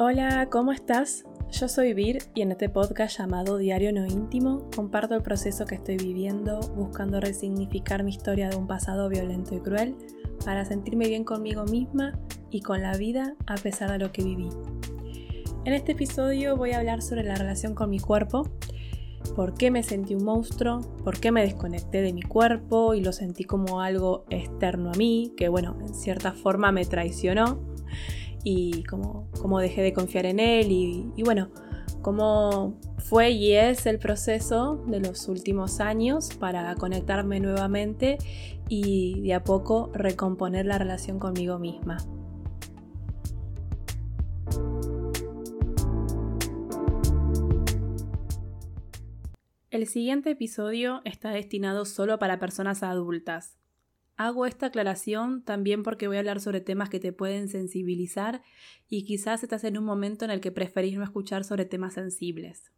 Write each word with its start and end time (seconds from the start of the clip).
Hola, 0.00 0.48
¿cómo 0.48 0.70
estás? 0.70 1.24
Yo 1.50 1.66
soy 1.66 1.92
Vir 1.92 2.22
y 2.32 2.42
en 2.42 2.52
este 2.52 2.68
podcast 2.68 3.18
llamado 3.18 3.56
Diario 3.56 3.92
No 3.92 4.06
Íntimo 4.06 4.70
comparto 4.76 5.16
el 5.16 5.22
proceso 5.22 5.64
que 5.64 5.74
estoy 5.74 5.96
viviendo 5.96 6.60
buscando 6.76 7.18
resignificar 7.18 8.04
mi 8.04 8.12
historia 8.12 8.48
de 8.48 8.54
un 8.54 8.68
pasado 8.68 9.08
violento 9.08 9.56
y 9.56 9.60
cruel 9.60 9.96
para 10.44 10.64
sentirme 10.64 11.08
bien 11.08 11.24
conmigo 11.24 11.64
misma 11.64 12.16
y 12.48 12.60
con 12.60 12.80
la 12.80 12.96
vida 12.96 13.34
a 13.48 13.56
pesar 13.56 13.90
de 13.90 13.98
lo 13.98 14.12
que 14.12 14.22
viví. 14.22 14.48
En 15.64 15.72
este 15.72 15.92
episodio 15.92 16.56
voy 16.56 16.70
a 16.70 16.78
hablar 16.78 17.02
sobre 17.02 17.24
la 17.24 17.34
relación 17.34 17.74
con 17.74 17.90
mi 17.90 17.98
cuerpo, 17.98 18.48
por 19.34 19.54
qué 19.54 19.72
me 19.72 19.82
sentí 19.82 20.14
un 20.14 20.22
monstruo, 20.22 20.80
por 21.02 21.18
qué 21.18 21.32
me 21.32 21.42
desconecté 21.42 22.02
de 22.02 22.12
mi 22.12 22.22
cuerpo 22.22 22.94
y 22.94 23.00
lo 23.00 23.12
sentí 23.12 23.42
como 23.42 23.80
algo 23.80 24.26
externo 24.30 24.92
a 24.92 24.96
mí, 24.96 25.32
que 25.36 25.48
bueno, 25.48 25.76
en 25.80 25.92
cierta 25.92 26.30
forma 26.30 26.70
me 26.70 26.84
traicionó 26.84 27.58
y 28.44 28.84
cómo, 28.84 29.58
dejé 29.60 29.82
de 29.82 29.92
confiar 29.92 30.26
en 30.26 30.40
él 30.40 30.70
y, 30.70 31.10
y 31.16 31.22
bueno, 31.22 31.50
cómo 32.02 32.78
fue 32.98 33.30
y 33.30 33.54
es 33.54 33.86
el 33.86 33.98
proceso 33.98 34.84
de 34.86 35.00
los 35.00 35.28
últimos 35.28 35.80
años 35.80 36.30
para 36.38 36.74
conectarme 36.74 37.40
nuevamente 37.40 38.18
y 38.68 39.20
de 39.22 39.34
a 39.34 39.44
poco 39.44 39.90
recomponer 39.94 40.66
la 40.66 40.78
relación 40.78 41.18
conmigo 41.18 41.58
misma. 41.58 41.98
El 49.70 49.86
siguiente 49.86 50.30
episodio 50.30 51.02
está 51.04 51.30
destinado 51.30 51.84
solo 51.84 52.18
para 52.18 52.38
personas 52.38 52.82
adultas. 52.82 53.57
Hago 54.18 54.46
esta 54.46 54.66
aclaración 54.66 55.42
también 55.42 55.84
porque 55.84 56.08
voy 56.08 56.16
a 56.16 56.18
hablar 56.18 56.40
sobre 56.40 56.60
temas 56.60 56.90
que 56.90 56.98
te 56.98 57.12
pueden 57.12 57.48
sensibilizar 57.48 58.42
y 58.88 59.04
quizás 59.04 59.44
estás 59.44 59.62
en 59.62 59.78
un 59.78 59.84
momento 59.84 60.24
en 60.24 60.32
el 60.32 60.40
que 60.40 60.50
preferís 60.50 60.98
no 60.98 61.04
escuchar 61.04 61.44
sobre 61.44 61.64
temas 61.64 61.94
sensibles. 61.94 62.72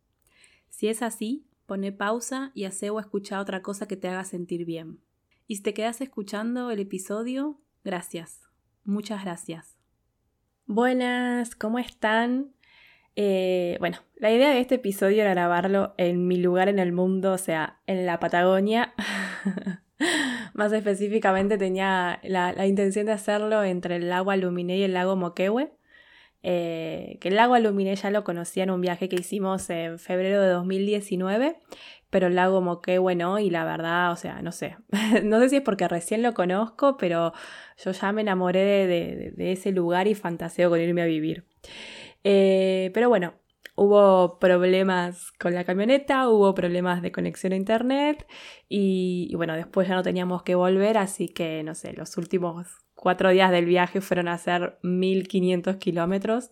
Si 0.68 0.88
es 0.88 1.00
así, 1.00 1.46
pone 1.64 1.92
pausa 1.92 2.52
y 2.54 2.66
hace 2.66 2.90
o 2.90 3.00
escucha 3.00 3.40
otra 3.40 3.62
cosa 3.62 3.88
que 3.88 3.96
te 3.96 4.08
haga 4.08 4.24
sentir 4.24 4.66
bien. 4.66 5.00
Y 5.46 5.56
si 5.56 5.62
te 5.62 5.72
quedas 5.72 6.02
escuchando 6.02 6.70
el 6.70 6.78
episodio, 6.78 7.58
gracias. 7.84 8.42
Muchas 8.84 9.24
gracias. 9.24 9.78
Buenas, 10.66 11.56
¿cómo 11.56 11.78
están? 11.78 12.52
Eh, 13.16 13.78
bueno, 13.80 13.96
la 14.16 14.30
idea 14.30 14.50
de 14.50 14.60
este 14.60 14.74
episodio 14.74 15.22
era 15.22 15.30
grabarlo 15.30 15.94
en 15.96 16.28
mi 16.28 16.36
lugar 16.36 16.68
en 16.68 16.78
el 16.78 16.92
mundo, 16.92 17.32
o 17.32 17.38
sea, 17.38 17.80
en 17.86 18.04
la 18.04 18.20
Patagonia. 18.20 18.92
Más 20.54 20.72
específicamente 20.72 21.58
tenía 21.58 22.20
la, 22.22 22.66
intención 22.66 23.06
de 23.06 23.12
hacerlo 23.12 23.62
entre 23.62 23.96
el 23.96 24.08
lago 24.08 24.30
Aluminé 24.30 24.78
y 24.78 24.82
el 24.82 24.94
lago 24.94 25.16
Moquehue. 25.16 25.72
Eh, 26.42 27.18
que 27.20 27.28
el 27.28 27.36
lago 27.36 27.54
Aluminé 27.54 27.94
ya 27.96 28.10
lo 28.10 28.24
conocía 28.24 28.62
en 28.64 28.70
un 28.70 28.80
viaje 28.80 29.10
que 29.10 29.16
hicimos 29.16 29.68
en 29.68 29.98
febrero 29.98 30.40
de 30.40 30.48
2019, 30.48 31.58
pero 32.08 32.28
el 32.28 32.34
lago 32.34 32.62
Moquehue 32.62 33.14
no, 33.14 33.38
y 33.38 33.50
la 33.50 33.64
verdad, 33.64 34.10
o 34.12 34.16
sea, 34.16 34.40
no 34.40 34.50
sé, 34.50 34.76
no 35.22 35.38
sé 35.40 35.50
si 35.50 35.56
es 35.56 35.62
porque 35.62 35.86
recién 35.86 36.22
lo 36.22 36.32
conozco, 36.32 36.96
pero 36.96 37.34
yo 37.76 37.90
ya 37.92 38.12
me 38.12 38.22
enamoré 38.22 38.86
de, 38.86 39.52
ese 39.52 39.70
lugar 39.70 40.08
y 40.08 40.14
fantaseo 40.14 40.70
con 40.70 40.80
irme 40.80 41.02
a 41.02 41.06
vivir. 41.06 41.44
Eh, 42.24 42.90
pero 42.94 43.08
bueno, 43.10 43.34
hubo 43.82 44.38
problemas 44.38 45.32
con 45.38 45.54
la 45.54 45.64
camioneta, 45.64 46.28
hubo 46.28 46.54
problemas 46.54 47.00
de 47.00 47.12
conexión 47.12 47.54
a 47.54 47.56
internet 47.56 48.26
y, 48.68 49.32
bueno, 49.36 49.54
después 49.54 49.88
ya 49.88 49.94
no 49.94 50.02
teníamos 50.02 50.42
que 50.42 50.54
volver, 50.54 50.98
así 50.98 51.30
que 51.30 51.62
no 51.62 51.74
sé, 51.74 51.94
los 51.94 52.18
últimos 52.18 52.66
cuatro 52.94 53.30
días 53.30 53.50
del 53.50 53.64
viaje 53.64 54.02
fueron 54.02 54.28
a 54.28 54.34
hacer 54.34 54.78
1500 54.82 55.76
kilómetros, 55.76 56.50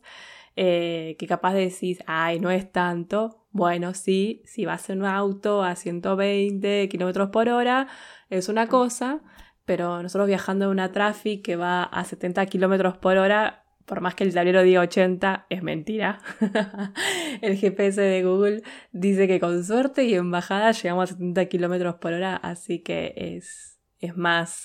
eh, 0.56 1.16
que 1.18 1.26
capaz 1.26 1.52
de 1.52 1.60
decir, 1.60 1.98
ay, 2.06 2.40
no 2.40 2.50
es 2.50 2.72
tanto. 2.72 3.44
Bueno, 3.50 3.92
sí, 3.92 4.40
si 4.46 4.64
vas 4.64 4.88
en 4.88 5.00
un 5.00 5.06
auto 5.06 5.62
a 5.62 5.76
120 5.76 6.88
kilómetros 6.88 7.28
por 7.28 7.50
hora, 7.50 7.88
es 8.30 8.48
una 8.48 8.68
cosa, 8.68 9.20
pero 9.66 10.02
nosotros 10.02 10.28
viajando 10.28 10.64
en 10.64 10.70
una 10.70 10.92
traffic 10.92 11.44
que 11.44 11.56
va 11.56 11.82
a 11.82 12.04
70 12.04 12.46
kilómetros 12.46 12.96
por 12.96 13.18
hora, 13.18 13.66
por 13.88 14.02
más 14.02 14.14
que 14.14 14.22
el 14.22 14.34
tablero 14.34 14.62
diga 14.62 14.82
80, 14.82 15.46
es 15.48 15.62
mentira. 15.62 16.20
el 17.40 17.56
GPS 17.56 18.00
de 18.00 18.22
Google 18.22 18.62
dice 18.92 19.26
que 19.26 19.40
con 19.40 19.64
suerte 19.64 20.04
y 20.04 20.14
en 20.14 20.30
bajada 20.30 20.70
llegamos 20.72 21.10
a 21.10 21.14
70 21.14 21.46
kilómetros 21.46 21.94
por 21.96 22.12
hora, 22.12 22.36
así 22.36 22.80
que 22.80 23.14
es, 23.16 23.80
es, 23.98 24.16
más, 24.16 24.64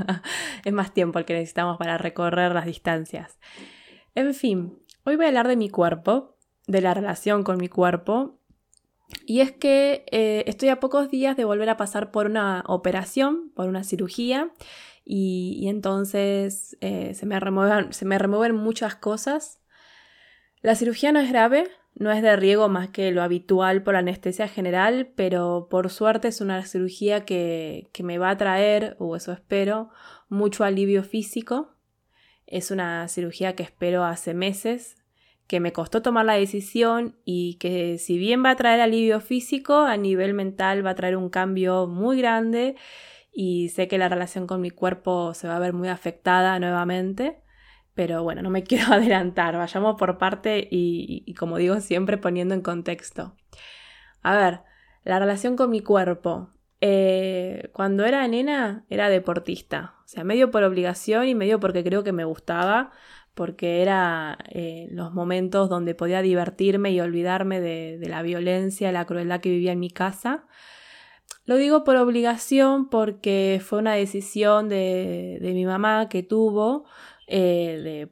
es 0.64 0.72
más 0.72 0.94
tiempo 0.94 1.18
el 1.18 1.26
que 1.26 1.34
necesitamos 1.34 1.76
para 1.76 1.98
recorrer 1.98 2.52
las 2.52 2.64
distancias. 2.64 3.38
En 4.14 4.34
fin, 4.34 4.78
hoy 5.04 5.16
voy 5.16 5.26
a 5.26 5.28
hablar 5.28 5.46
de 5.46 5.56
mi 5.56 5.68
cuerpo, 5.68 6.36
de 6.66 6.80
la 6.80 6.94
relación 6.94 7.44
con 7.44 7.58
mi 7.58 7.68
cuerpo. 7.68 8.40
Y 9.26 9.40
es 9.40 9.52
que 9.52 10.06
eh, 10.10 10.44
estoy 10.46 10.70
a 10.70 10.80
pocos 10.80 11.10
días 11.10 11.36
de 11.36 11.44
volver 11.44 11.68
a 11.68 11.76
pasar 11.76 12.10
por 12.10 12.26
una 12.26 12.64
operación, 12.66 13.52
por 13.54 13.68
una 13.68 13.84
cirugía, 13.84 14.50
y, 15.04 15.68
entonces 15.68 16.76
eh, 16.80 17.14
se, 17.14 17.26
me 17.26 17.38
remueven, 17.38 18.56
muchas 18.56 18.94
cosas. 18.94 19.60
La 20.62 20.74
cirugía 20.74 21.12
no 21.12 21.20
es 21.20 21.28
grave, 21.28 21.68
no 21.94 22.10
es 22.10 22.22
de 22.22 22.34
riesgo 22.36 22.68
más 22.68 22.88
que 22.88 23.10
lo 23.10 23.22
habitual 23.22 23.82
por 23.82 23.96
anestesia 23.96 24.48
general, 24.48 25.12
pero 25.14 25.68
por 25.70 25.90
suerte 25.90 26.28
es 26.28 26.40
una 26.40 26.64
cirugía 26.64 27.26
que, 27.26 27.90
que 27.92 28.02
me 28.02 28.16
va 28.16 28.30
a 28.30 28.36
traer, 28.38 28.96
o 28.98 29.14
eso 29.14 29.32
espero, 29.32 29.90
mucho 30.28 30.64
alivio 30.64 31.04
físico. 31.04 31.74
Es 32.46 32.70
una 32.70 33.06
cirugía 33.08 33.54
que 33.54 33.62
espero 33.62 34.04
hace 34.04 34.32
meses, 34.32 34.96
que 35.46 35.60
me 35.60 35.72
costó 35.72 36.00
tomar 36.00 36.24
la 36.24 36.34
decisión 36.34 37.16
y 37.26 37.56
que 37.56 37.98
si 37.98 38.16
bien 38.16 38.42
va 38.42 38.50
a 38.50 38.56
traer 38.56 38.80
alivio 38.80 39.20
físico, 39.20 39.76
a 39.76 39.98
nivel 39.98 40.32
mental 40.32 40.84
va 40.84 40.90
a 40.90 40.94
traer 40.94 41.16
un 41.18 41.28
cambio 41.28 41.86
muy 41.86 42.18
grande 42.18 42.76
y 43.34 43.70
sé 43.70 43.88
que 43.88 43.98
la 43.98 44.08
relación 44.08 44.46
con 44.46 44.60
mi 44.60 44.70
cuerpo 44.70 45.34
se 45.34 45.48
va 45.48 45.56
a 45.56 45.58
ver 45.58 45.72
muy 45.72 45.88
afectada 45.88 46.58
nuevamente, 46.60 47.42
pero 47.94 48.22
bueno, 48.22 48.42
no 48.42 48.50
me 48.50 48.62
quiero 48.64 48.92
adelantar, 48.92 49.56
vayamos 49.56 49.96
por 49.98 50.18
parte 50.18 50.68
y, 50.70 51.34
como 51.34 51.58
digo 51.58 51.80
siempre 51.80 52.16
poniendo 52.16 52.54
en 52.54 52.62
contexto. 52.62 53.36
A 54.22 54.36
ver, 54.36 54.60
la 55.02 55.18
relación 55.18 55.56
con 55.56 55.70
mi 55.70 55.80
cuerpo. 55.80 56.50
Eh, 56.80 57.70
cuando 57.72 58.04
era 58.04 58.26
nena 58.28 58.84
era 58.90 59.08
deportista, 59.08 59.94
o 60.04 60.08
sea, 60.08 60.22
medio 60.22 60.50
por 60.50 60.64
obligación 60.64 61.26
y 61.26 61.34
medio 61.34 61.58
porque 61.58 61.82
creo 61.82 62.04
que 62.04 62.12
me 62.12 62.24
gustaba, 62.24 62.90
porque 63.34 63.80
era 63.80 64.38
eh, 64.50 64.88
los 64.90 65.12
momentos 65.14 65.70
donde 65.70 65.94
podía 65.94 66.20
divertirme 66.20 66.90
y 66.90 67.00
olvidarme 67.00 67.60
de, 67.60 67.98
de 67.98 68.08
la 68.08 68.22
violencia, 68.22 68.92
la 68.92 69.06
crueldad 69.06 69.40
que 69.40 69.50
vivía 69.50 69.72
en 69.72 69.80
mi 69.80 69.90
casa. 69.90 70.46
Lo 71.46 71.56
digo 71.56 71.84
por 71.84 71.96
obligación 71.96 72.88
porque 72.88 73.60
fue 73.62 73.78
una 73.78 73.94
decisión 73.94 74.68
de, 74.68 75.38
mi 75.42 75.66
mamá 75.66 76.08
que 76.08 76.22
tuvo 76.22 76.84
eh, 77.26 77.80
de 77.82 78.08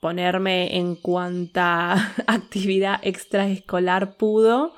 ponerme 0.00 0.76
en 0.76 0.94
cuanta 0.94 1.94
actividad 2.26 3.00
extraescolar 3.02 4.16
pudo. 4.16 4.74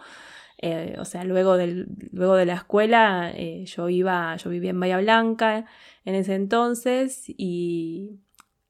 Eh, 0.58 0.96
o 0.98 1.04
sea, 1.04 1.24
luego, 1.24 1.58
del, 1.58 1.86
luego 2.12 2.34
de 2.34 2.46
la 2.46 2.54
escuela 2.54 3.30
eh, 3.34 3.66
yo 3.66 3.90
iba, 3.90 4.36
yo 4.36 4.48
vivía 4.48 4.70
en 4.70 4.80
Bahía 4.80 4.98
Blanca 4.98 5.66
en 6.06 6.14
ese 6.14 6.34
entonces 6.34 7.24
y 7.26 8.20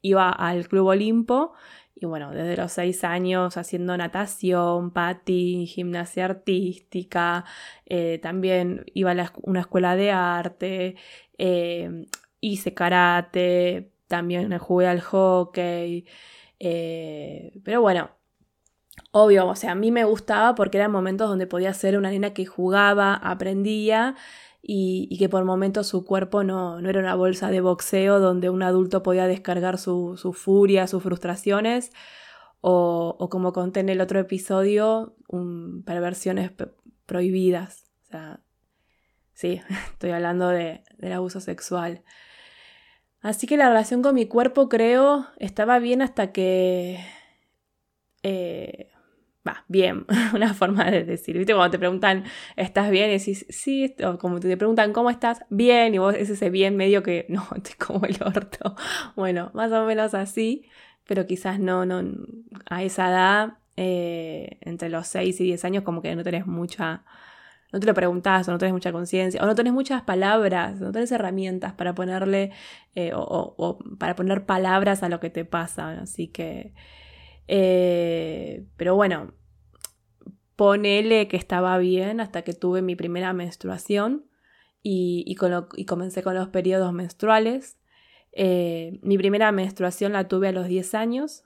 iba 0.03 0.31
al 0.31 0.67
Club 0.67 0.87
Olimpo 0.87 1.53
y 1.99 2.05
bueno, 2.07 2.31
desde 2.31 2.57
los 2.57 2.73
seis 2.73 3.05
años 3.05 3.57
haciendo 3.57 3.97
natación, 3.97 4.91
patín, 4.93 5.67
gimnasia 5.67 6.27
artística, 6.27 7.45
eh, 7.87 8.19
también 8.23 8.84
iba 8.95 9.12
a 9.12 9.33
una 9.43 9.61
escuela 9.61 9.97
de 9.97 10.11
arte, 10.12 10.97
eh, 11.39 12.06
hice 12.41 12.75
karate, 12.75 13.93
también 14.09 14.56
jugué 14.59 14.87
al 14.88 15.00
hockey. 15.00 16.06
Eh, 16.59 17.53
pero 17.65 17.81
bueno, 17.81 18.11
obvio, 19.10 19.46
o 19.46 19.56
sea, 19.56 19.72
a 19.72 19.75
mí 19.75 19.90
me 19.90 20.04
gustaba 20.04 20.54
porque 20.54 20.78
eran 20.78 20.93
momentos 20.93 21.28
donde 21.28 21.46
podía 21.46 21.72
ser 21.75 21.96
una 21.96 22.10
nena 22.10 22.34
que 22.34 22.46
jugaba, 22.46 23.14
aprendía 23.14 24.14
y, 24.62 25.16
que 25.19 25.28
por 25.28 25.44
momentos 25.44 25.87
su 25.87 26.04
cuerpo 26.04 26.43
no, 26.43 26.78
era 26.81 26.98
una 27.00 27.14
bolsa 27.14 27.50
de 27.50 27.60
boxeo 27.60 28.19
donde 28.19 28.50
un 28.50 28.62
adulto 28.62 29.02
podía 29.02 29.26
descargar 29.26 29.78
su, 29.78 30.16
furia, 30.34 30.87
sus 30.88 31.02
frustraciones, 31.02 31.93
o, 32.60 33.28
como 33.31 33.52
conté 33.52 33.81
en 33.81 33.90
el 33.90 34.00
otro 34.00 34.19
episodio, 34.19 35.14
perversiones 35.84 36.50
prohibidas. 37.06 37.84
O 38.02 38.06
sea, 38.06 38.40
sí, 39.34 39.60
estoy 39.93 40.10
hablando 40.10 40.48
de, 40.48 40.82
del 40.98 41.12
abuso 41.12 41.40
sexual. 41.40 42.02
Así 43.20 43.46
que 43.46 43.56
la 43.56 43.69
relación 43.69 44.02
con 44.02 44.14
mi 44.14 44.26
cuerpo 44.26 44.69
creo 44.69 45.26
estaba 45.38 45.78
bien 45.78 46.02
hasta 46.02 46.32
que... 46.32 46.98
Eh, 48.28 48.88
bien, 49.69 50.05
una 50.34 50.55
forma 50.55 50.84
de 50.90 51.05
decir. 51.05 51.44
Cuando 51.46 51.70
te 51.70 51.78
preguntan, 51.78 52.25
¿estás 52.56 52.90
bien? 52.90 53.11
Y 53.11 53.19
decís, 53.19 53.46
sí, 53.49 53.94
o 54.05 54.19
como 54.19 54.40
te 54.40 54.56
preguntan, 54.56 54.93
¿cómo 54.93 55.11
estás? 55.11 55.44
Bien, 55.50 55.94
y 55.94 55.99
vos 55.99 56.14
es 56.14 56.31
ese 56.31 56.50
bien 56.50 56.76
medio 56.76 57.02
que, 57.02 57.26
no, 57.28 57.46
estoy 57.55 57.75
como 57.76 58.05
el 58.06 58.17
orto. 58.25 58.75
Bueno, 59.14 59.50
más 59.55 59.73
o 59.73 59.87
menos 59.87 60.14
así. 60.14 60.67
pero 61.06 61.26
quizás 61.26 61.61
no, 61.61 61.87
no 61.87 62.02
a 62.69 62.82
esa 62.82 63.11
edad, 63.11 63.58
eh, 63.76 64.58
entre 64.62 64.88
los 64.88 65.06
6 65.06 65.40
y 65.40 65.44
10 65.44 65.64
años, 65.64 65.84
como 65.84 66.02
que 66.02 66.14
no 66.17 66.25
tenés 66.25 66.46
mucha, 66.46 67.05
no 67.72 67.81
te 67.81 67.87
lo 67.87 67.94
preguntás 67.94 68.49
o 68.49 68.52
no 68.52 68.58
tenés 68.58 68.72
mucha 68.72 68.93
conciencia, 68.93 69.43
o 69.43 69.46
no 69.46 69.55
tenés 69.55 69.72
muchas 69.72 70.02
palabras, 70.02 70.81
no 70.81 70.93
tenés 70.93 71.12
herramientas 71.12 71.75
para 71.75 71.94
ponerle 71.94 72.52
eh, 72.94 73.12
o, 73.14 73.79
para 73.99 74.17
poner 74.17 74.46
palabras 74.46 75.02
a 75.02 75.08
lo 75.08 75.20
que 75.20 75.31
te 75.31 75.44
pasa. 75.44 75.90
Así 76.00 76.29
que, 76.29 76.72
eh, 77.48 78.66
pero 78.76 78.94
bueno, 78.94 79.32
ponele 80.56 81.28
que 81.28 81.37
estaba 81.37 81.76
bien 81.78 82.20
hasta 82.20 82.43
que 82.43 82.52
tuve 82.52 82.82
mi 82.82 82.96
primera 82.96 83.32
menstruación 83.32 84.26
y, 84.82 85.25
y 85.26 85.84
comencé 85.84 86.22
con 86.22 86.34
los 86.34 86.48
periodos 86.48 86.93
menstruales. 86.93 87.78
Eh, 88.32 88.98
mi 89.02 89.16
primera 89.16 89.50
menstruación 89.50 90.12
la 90.12 90.28
tuve 90.28 90.48
a 90.48 90.52
los 90.52 90.66
10 90.69 90.94
años, 90.94 91.44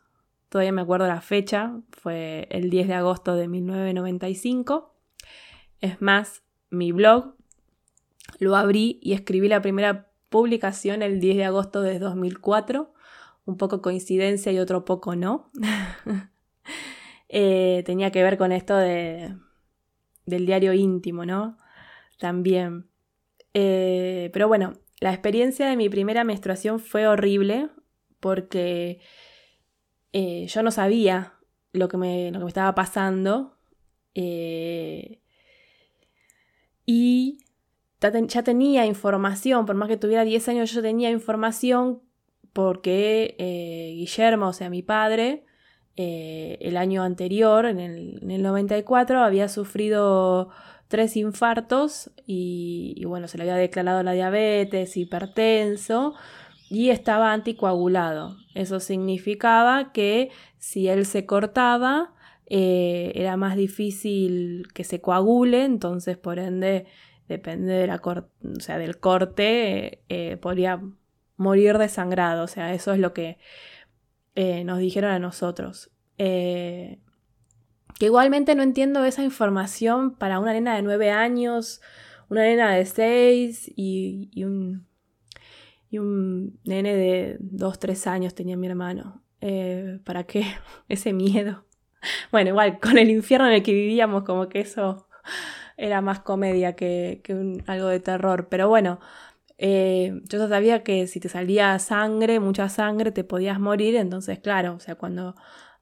todavía 0.48 0.72
me 0.72 0.82
acuerdo 0.82 1.06
la 1.06 1.20
fecha, 1.20 1.80
fue 1.90 2.48
el 2.50 2.68
10 2.68 2.88
de 2.88 2.94
agosto 2.94 3.36
de 3.36 3.46
1995. 3.48 4.92
Es 5.80 6.02
más, 6.02 6.42
mi 6.68 6.92
blog 6.92 7.36
lo 8.40 8.56
abrí 8.56 8.98
y 9.02 9.12
escribí 9.12 9.48
la 9.48 9.62
primera 9.62 10.10
publicación 10.28 11.02
el 11.02 11.20
10 11.20 11.36
de 11.36 11.44
agosto 11.44 11.80
de 11.80 11.98
2004, 11.98 12.92
un 13.44 13.56
poco 13.56 13.82
coincidencia 13.82 14.52
y 14.52 14.58
otro 14.58 14.84
poco 14.84 15.16
no. 15.16 15.50
Eh, 17.32 17.84
tenía 17.86 18.10
que 18.10 18.24
ver 18.24 18.36
con 18.36 18.50
esto 18.50 18.76
de, 18.76 19.36
del 20.26 20.46
diario 20.46 20.72
íntimo, 20.72 21.24
¿no? 21.24 21.58
También. 22.18 22.88
Eh, 23.54 24.30
pero 24.32 24.48
bueno, 24.48 24.72
la 24.98 25.12
experiencia 25.12 25.68
de 25.68 25.76
mi 25.76 25.88
primera 25.88 26.24
menstruación 26.24 26.80
fue 26.80 27.06
horrible 27.06 27.70
porque 28.18 28.98
eh, 30.12 30.46
yo 30.48 30.64
no 30.64 30.72
sabía 30.72 31.34
lo 31.72 31.86
que 31.86 31.98
me, 31.98 32.32
lo 32.32 32.40
que 32.40 32.44
me 32.46 32.48
estaba 32.48 32.74
pasando 32.74 33.56
y 36.84 37.38
ya 38.00 38.42
tenía 38.42 38.86
información, 38.86 39.66
por 39.66 39.76
más 39.76 39.88
que 39.88 39.96
tuviera 39.96 40.24
10 40.24 40.48
años 40.48 40.72
yo 40.72 40.82
tenía 40.82 41.10
información 41.10 42.02
porque 42.52 43.36
eh, 43.38 43.92
Guillermo, 43.96 44.48
o 44.48 44.52
sea, 44.52 44.70
mi 44.70 44.82
padre, 44.82 45.44
el 45.96 46.78
año 46.78 47.02
anterior, 47.02 47.66
en 47.66 47.78
el, 47.78 48.20
en 48.22 48.30
el 48.30 48.42
94, 48.42 49.22
había 49.22 49.48
sufrido 49.48 50.48
tres 50.90 51.16
infartos 51.16 52.10
y, 52.26 53.04
bueno, 53.06 53.28
se 53.28 53.38
le 53.38 53.44
había 53.44 53.54
declarado 53.54 54.02
la 54.02 54.10
diabetes, 54.10 54.96
hipertenso 54.96 56.14
y 56.68 56.90
estaba 56.90 57.32
anticoagulado. 57.32 58.36
Eso 58.54 58.80
significaba 58.80 59.92
que 59.92 60.30
si 60.58 60.88
él 60.88 61.06
se 61.06 61.26
cortaba, 61.26 62.12
eh, 62.46 63.12
era 63.14 63.36
más 63.36 63.56
difícil 63.56 64.66
que 64.74 64.82
se 64.82 65.00
coagule, 65.00 65.64
entonces 65.64 66.16
por 66.18 66.40
ende, 66.40 66.86
depende 67.28 67.72
de 67.74 67.86
la 67.86 68.02
o 68.04 68.60
sea, 68.60 68.76
del 68.76 68.98
corte, 68.98 70.02
eh, 70.08 70.38
podría 70.38 70.82
morir 71.40 71.78
desangrado. 71.78 72.44
O 72.44 72.48
sea, 72.48 72.74
eso 72.74 72.92
es 72.92 73.00
lo 73.00 73.12
que 73.12 73.38
eh, 74.34 74.64
nos 74.64 74.78
dijeron 74.78 75.10
a 75.10 75.18
nosotros. 75.18 75.90
Que 78.00 78.06
igualmente 78.06 78.54
no 78.54 78.62
entiendo 78.62 79.04
esa 79.04 79.22
información 79.22 80.14
para 80.14 80.38
una 80.38 80.54
nena 80.54 80.74
de 80.74 80.82
9 80.82 81.10
años, 81.10 81.82
una 82.30 82.44
nena 82.44 82.74
de 82.74 82.86
6 82.86 83.72
y, 83.76 84.30
un, 84.44 84.86
y 85.90 85.98
un 85.98 86.58
nene 86.64 86.94
de 86.94 87.36
2, 87.40 87.78
3 87.78 88.06
años 88.06 88.34
tenía 88.34 88.56
mi 88.56 88.68
hermano. 88.68 89.22
Eh, 89.42 89.98
¿Para 90.04 90.24
qué? 90.24 90.46
Ese 90.88 91.12
miedo. 91.12 91.66
Bueno, 92.32 92.50
igual, 92.50 92.80
con 92.80 92.96
el 92.96 93.10
infierno 93.10 93.48
en 93.48 93.54
el 93.54 93.62
que 93.62 93.74
vivíamos, 93.74 94.24
como 94.24 94.48
que 94.48 94.60
eso 94.60 95.06
era 95.76 96.00
más 96.00 96.20
comedia 96.20 96.74
que, 96.74 97.22
algo 97.66 97.88
de 97.88 98.00
terror. 98.00 98.48
Pero 98.48 98.68
bueno, 98.68 99.00
eh, 99.62 100.22
yo 100.24 100.48
sabía 100.48 100.82
que 100.82 101.06
si 101.06 101.20
te 101.20 101.28
salía 101.28 101.78
sangre, 101.78 102.40
mucha 102.40 102.70
sangre, 102.70 103.12
te 103.12 103.24
podías 103.24 103.60
morir. 103.60 103.94
Entonces, 103.96 104.38
claro, 104.38 104.74
o 104.76 104.80
sea, 104.80 104.94
cuando 104.94 105.34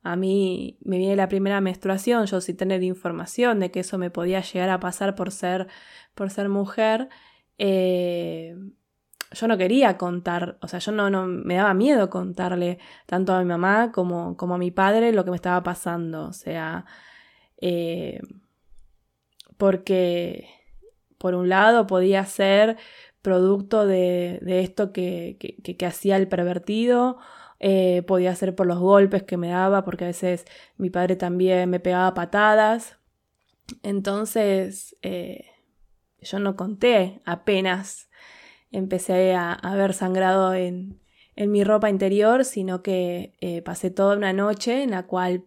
a 0.02 0.16
mí 0.16 0.78
me 0.82 0.98
viene 0.98 1.14
la 1.14 1.28
primera 1.28 1.60
menstruación, 1.60 2.26
yo 2.26 2.40
sí 2.40 2.54
tener 2.54 2.82
información 2.82 3.60
de 3.60 3.70
que 3.70 3.80
eso 3.80 3.96
me 3.96 4.10
podía 4.10 4.40
llegar 4.40 4.70
a 4.70 4.80
pasar 4.80 5.14
por 5.14 5.30
ser, 5.30 5.68
por 6.16 6.30
ser 6.30 6.48
mujer, 6.48 7.08
eh, 7.58 8.56
yo 9.30 9.46
no 9.46 9.56
quería 9.56 9.96
contar, 9.96 10.58
o 10.60 10.66
sea, 10.66 10.80
yo 10.80 10.90
no, 10.90 11.08
no, 11.08 11.26
me 11.26 11.54
daba 11.54 11.72
miedo 11.74 12.10
contarle 12.10 12.78
tanto 13.06 13.32
a 13.32 13.40
mi 13.40 13.44
mamá 13.44 13.92
como, 13.92 14.36
como 14.36 14.56
a 14.56 14.58
mi 14.58 14.72
padre 14.72 15.12
lo 15.12 15.24
que 15.24 15.30
me 15.30 15.36
estaba 15.36 15.62
pasando, 15.62 16.26
o 16.28 16.32
sea, 16.32 16.84
eh, 17.60 18.20
porque 19.56 20.48
por 21.18 21.34
un 21.34 21.48
lado 21.48 21.86
podía 21.86 22.24
ser 22.24 22.76
producto 23.28 23.86
de, 23.86 24.40
esto 24.62 24.92
que, 24.92 25.36
hacía 25.86 26.16
el 26.16 26.28
pervertido, 26.28 27.18
eh, 27.60 28.02
podía 28.06 28.34
ser 28.34 28.54
por 28.54 28.66
los 28.66 28.78
golpes 28.78 29.22
que 29.24 29.36
me 29.36 29.48
daba, 29.48 29.84
porque 29.84 30.04
a 30.04 30.08
veces 30.08 30.46
mi 30.78 30.88
padre 30.88 31.16
también 31.16 31.68
me 31.68 31.78
pegaba 31.78 32.14
patadas. 32.14 32.98
Entonces, 33.82 34.96
eh, 35.02 35.44
yo 36.20 36.38
no 36.38 36.56
conté 36.56 37.20
apenas 37.26 38.08
empecé 38.70 39.34
a, 39.34 39.52
haber 39.52 39.92
sangrado 39.92 40.54
en, 40.54 41.00
en, 41.36 41.50
mi 41.50 41.64
ropa 41.64 41.90
interior, 41.90 42.44
sino 42.46 42.82
que 42.82 43.34
eh, 43.40 43.62
pasé 43.62 43.90
toda 43.90 44.16
una 44.16 44.32
noche 44.32 44.82
en 44.82 44.92
la 44.92 45.06
cual 45.06 45.44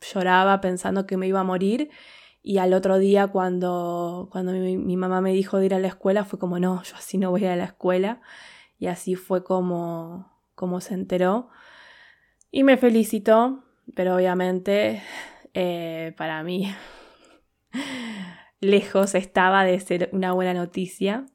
lloraba 0.00 0.60
pensando 0.60 1.06
que 1.06 1.18
me 1.18 1.26
iba 1.26 1.40
a 1.40 1.44
morir. 1.44 1.90
Y 2.42 2.58
al 2.58 2.72
otro 2.72 2.98
día, 2.98 3.26
cuando, 3.28 4.28
cuando 4.32 4.52
mi, 4.52 4.96
mamá 4.96 5.20
me 5.20 5.32
dijo 5.32 5.58
de 5.58 5.66
ir 5.66 5.74
a 5.74 5.78
la 5.78 5.88
escuela, 5.88 6.24
fue 6.24 6.38
como, 6.38 6.58
no, 6.58 6.82
yo 6.82 6.96
así 6.96 7.18
no 7.18 7.30
voy 7.30 7.44
a 7.44 7.56
la 7.56 7.64
escuela. 7.64 8.20
Y 8.78 8.86
así 8.86 9.14
fue 9.14 9.44
como, 9.44 10.32
como 10.54 10.80
se 10.80 10.94
enteró. 10.94 11.50
Y 12.50 12.64
me 12.64 12.76
felicitó, 12.78 13.64
pero 13.94 14.16
obviamente 14.16 15.02
eh, 15.54 16.14
para 16.16 16.42
mí 16.42 16.72
lejos 18.60 19.14
estaba 19.14 19.64
de 19.64 19.78
ser 19.80 20.08
una 20.12 20.32
buena 20.32 20.54
noticia, 20.54 21.26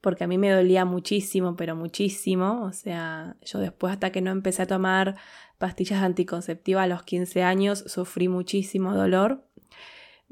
porque 0.00 0.24
a 0.24 0.26
mí 0.26 0.36
me 0.36 0.50
dolía 0.50 0.84
muchísimo, 0.84 1.56
pero 1.56 1.76
muchísimo. 1.76 2.62
O 2.64 2.72
sea, 2.72 3.36
yo 3.42 3.58
después 3.58 3.92
hasta 3.94 4.10
que 4.10 4.20
no 4.20 4.30
empecé 4.30 4.62
a 4.62 4.66
tomar 4.66 5.16
pastillas 5.58 6.02
anticonceptivas 6.02 6.84
a 6.84 6.88
los 6.88 7.04
15 7.04 7.42
años, 7.42 7.84
sufrí 7.86 8.28
muchísimo 8.28 8.94
dolor. 8.94 9.44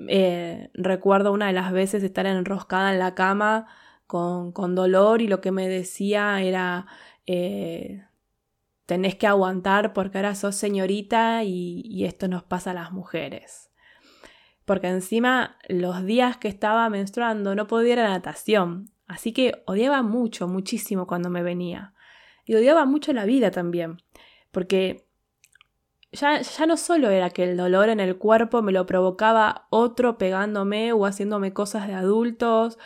Eh, 0.08 0.70
recuerdo 0.74 1.32
una 1.32 1.48
de 1.48 1.52
las 1.52 1.72
veces 1.72 2.02
estar 2.02 2.26
enroscada 2.26 2.92
en 2.92 2.98
la 2.98 3.14
cama 3.14 3.66
con, 4.06 4.52
con 4.52 4.74
dolor 4.74 5.22
y 5.22 5.28
lo 5.28 5.40
que 5.40 5.52
me 5.52 5.68
decía 5.68 6.40
era, 6.42 6.86
eh, 7.26 8.04
tenés 8.90 9.14
que 9.14 9.28
aguantar 9.28 9.92
porque 9.92 10.18
ahora 10.18 10.34
sos 10.34 10.56
señorita 10.56 11.44
y, 11.44 12.04
esto 12.04 12.26
nos 12.26 12.42
pasa 12.42 12.72
a 12.72 12.74
las 12.74 12.90
mujeres. 12.90 13.70
Porque 14.64 14.88
encima 14.88 15.58
los 15.68 16.04
días 16.04 16.38
que 16.38 16.48
estaba 16.48 16.90
menstruando 16.90 17.54
no 17.54 17.68
podía 17.68 17.92
ir 17.92 18.00
a 18.00 18.08
natación, 18.08 18.90
así 19.06 19.32
que 19.32 19.62
odiaba 19.66 20.02
mucho, 20.02 20.48
muchísimo 20.48 21.06
cuando 21.06 21.30
me 21.30 21.44
venía. 21.44 21.94
Y 22.44 22.56
odiaba 22.56 22.84
mucho 22.84 23.12
la 23.12 23.26
vida 23.26 23.52
también, 23.52 24.02
porque 24.50 25.06
ya, 26.12 26.40
ya, 26.40 26.66
no 26.66 26.76
solo 26.76 27.10
era 27.10 27.30
que 27.30 27.44
el 27.44 27.56
dolor 27.56 27.88
en 27.88 28.00
el 28.00 28.18
cuerpo 28.18 28.62
me 28.62 28.72
lo 28.72 28.86
provocaba 28.86 29.66
otro 29.70 30.18
pegándome 30.18 30.92
o 30.92 31.06
haciéndome 31.06 31.52
cosas 31.52 31.86
de 31.86 31.94
adultos, 31.94 32.78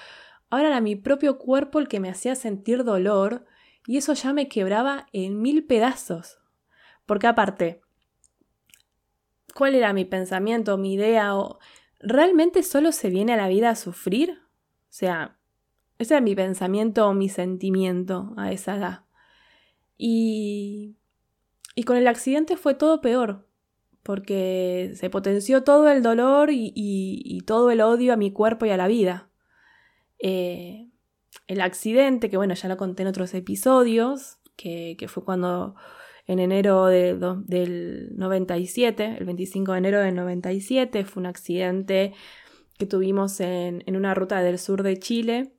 ahora 0.50 0.68
era 0.68 0.80
mi 0.80 0.96
propio 0.96 1.38
cuerpo 1.38 1.78
el 1.78 1.88
que 1.88 2.00
me 2.00 2.10
hacía 2.10 2.34
sentir 2.34 2.84
dolor 2.84 3.46
y 3.86 3.98
eso 3.98 4.12
ya 4.14 4.32
me 4.32 4.48
quebraba 4.48 5.06
en 5.12 5.40
mil 5.40 5.66
pedazos. 5.66 6.38
Porque 7.06 7.26
aparte, 7.26 7.82
¿cuál 9.54 9.74
era 9.74 9.92
mi 9.92 10.04
pensamiento, 10.04 10.76
mi 10.78 10.94
idea? 10.94 11.36
O, 11.36 11.58
¿Realmente 12.00 12.62
solo 12.62 12.92
se 12.92 13.10
viene 13.10 13.34
a 13.34 13.36
la 13.36 13.48
vida 13.48 13.70
a 13.70 13.76
sufrir? 13.76 14.30
O 14.30 14.96
sea, 14.96 15.38
ese 15.98 16.14
era 16.14 16.20
mi 16.20 16.34
pensamiento 16.34 17.06
o 17.06 17.14
mi 17.14 17.28
sentimiento 17.28 18.34
a 18.36 18.52
esa 18.52 18.76
edad. 18.76 19.04
Y, 19.96 20.96
y 21.74 21.82
con 21.84 21.96
el 21.96 22.06
accidente 22.06 22.56
fue 22.56 22.74
todo 22.74 23.00
peor, 23.00 23.46
porque 24.02 24.92
se 24.94 25.10
potenció 25.10 25.64
todo 25.64 25.88
el 25.88 26.02
dolor 26.02 26.50
y, 26.52 27.42
todo 27.46 27.70
el 27.70 27.80
odio 27.80 28.12
a 28.12 28.16
mi 28.16 28.32
cuerpo 28.32 28.66
y 28.66 28.70
a 28.70 28.76
la 28.76 28.86
vida. 28.86 29.28
Eh, 30.18 30.88
el 31.48 31.60
accidente, 31.60 32.30
que 32.30 32.36
bueno, 32.36 32.54
ya 32.54 32.68
lo 32.68 32.76
conté 32.76 33.02
en 33.02 33.08
otros 33.08 33.34
episodios, 33.34 34.38
que, 34.56 34.96
fue 35.08 35.24
cuando 35.24 35.74
en 36.26 36.38
enero 36.38 36.86
de, 36.86 37.18
del 37.44 38.12
97, 38.16 39.16
el 39.18 39.24
25 39.24 39.72
de 39.72 39.78
enero 39.78 40.00
del 40.00 40.14
97, 40.14 41.04
fue 41.04 41.20
un 41.20 41.26
accidente 41.26 42.14
que 42.78 42.86
tuvimos 42.86 43.40
en, 43.40 43.82
una 43.94 44.14
ruta 44.14 44.42
del 44.42 44.58
sur 44.58 44.82
de 44.82 44.98
Chile, 44.98 45.52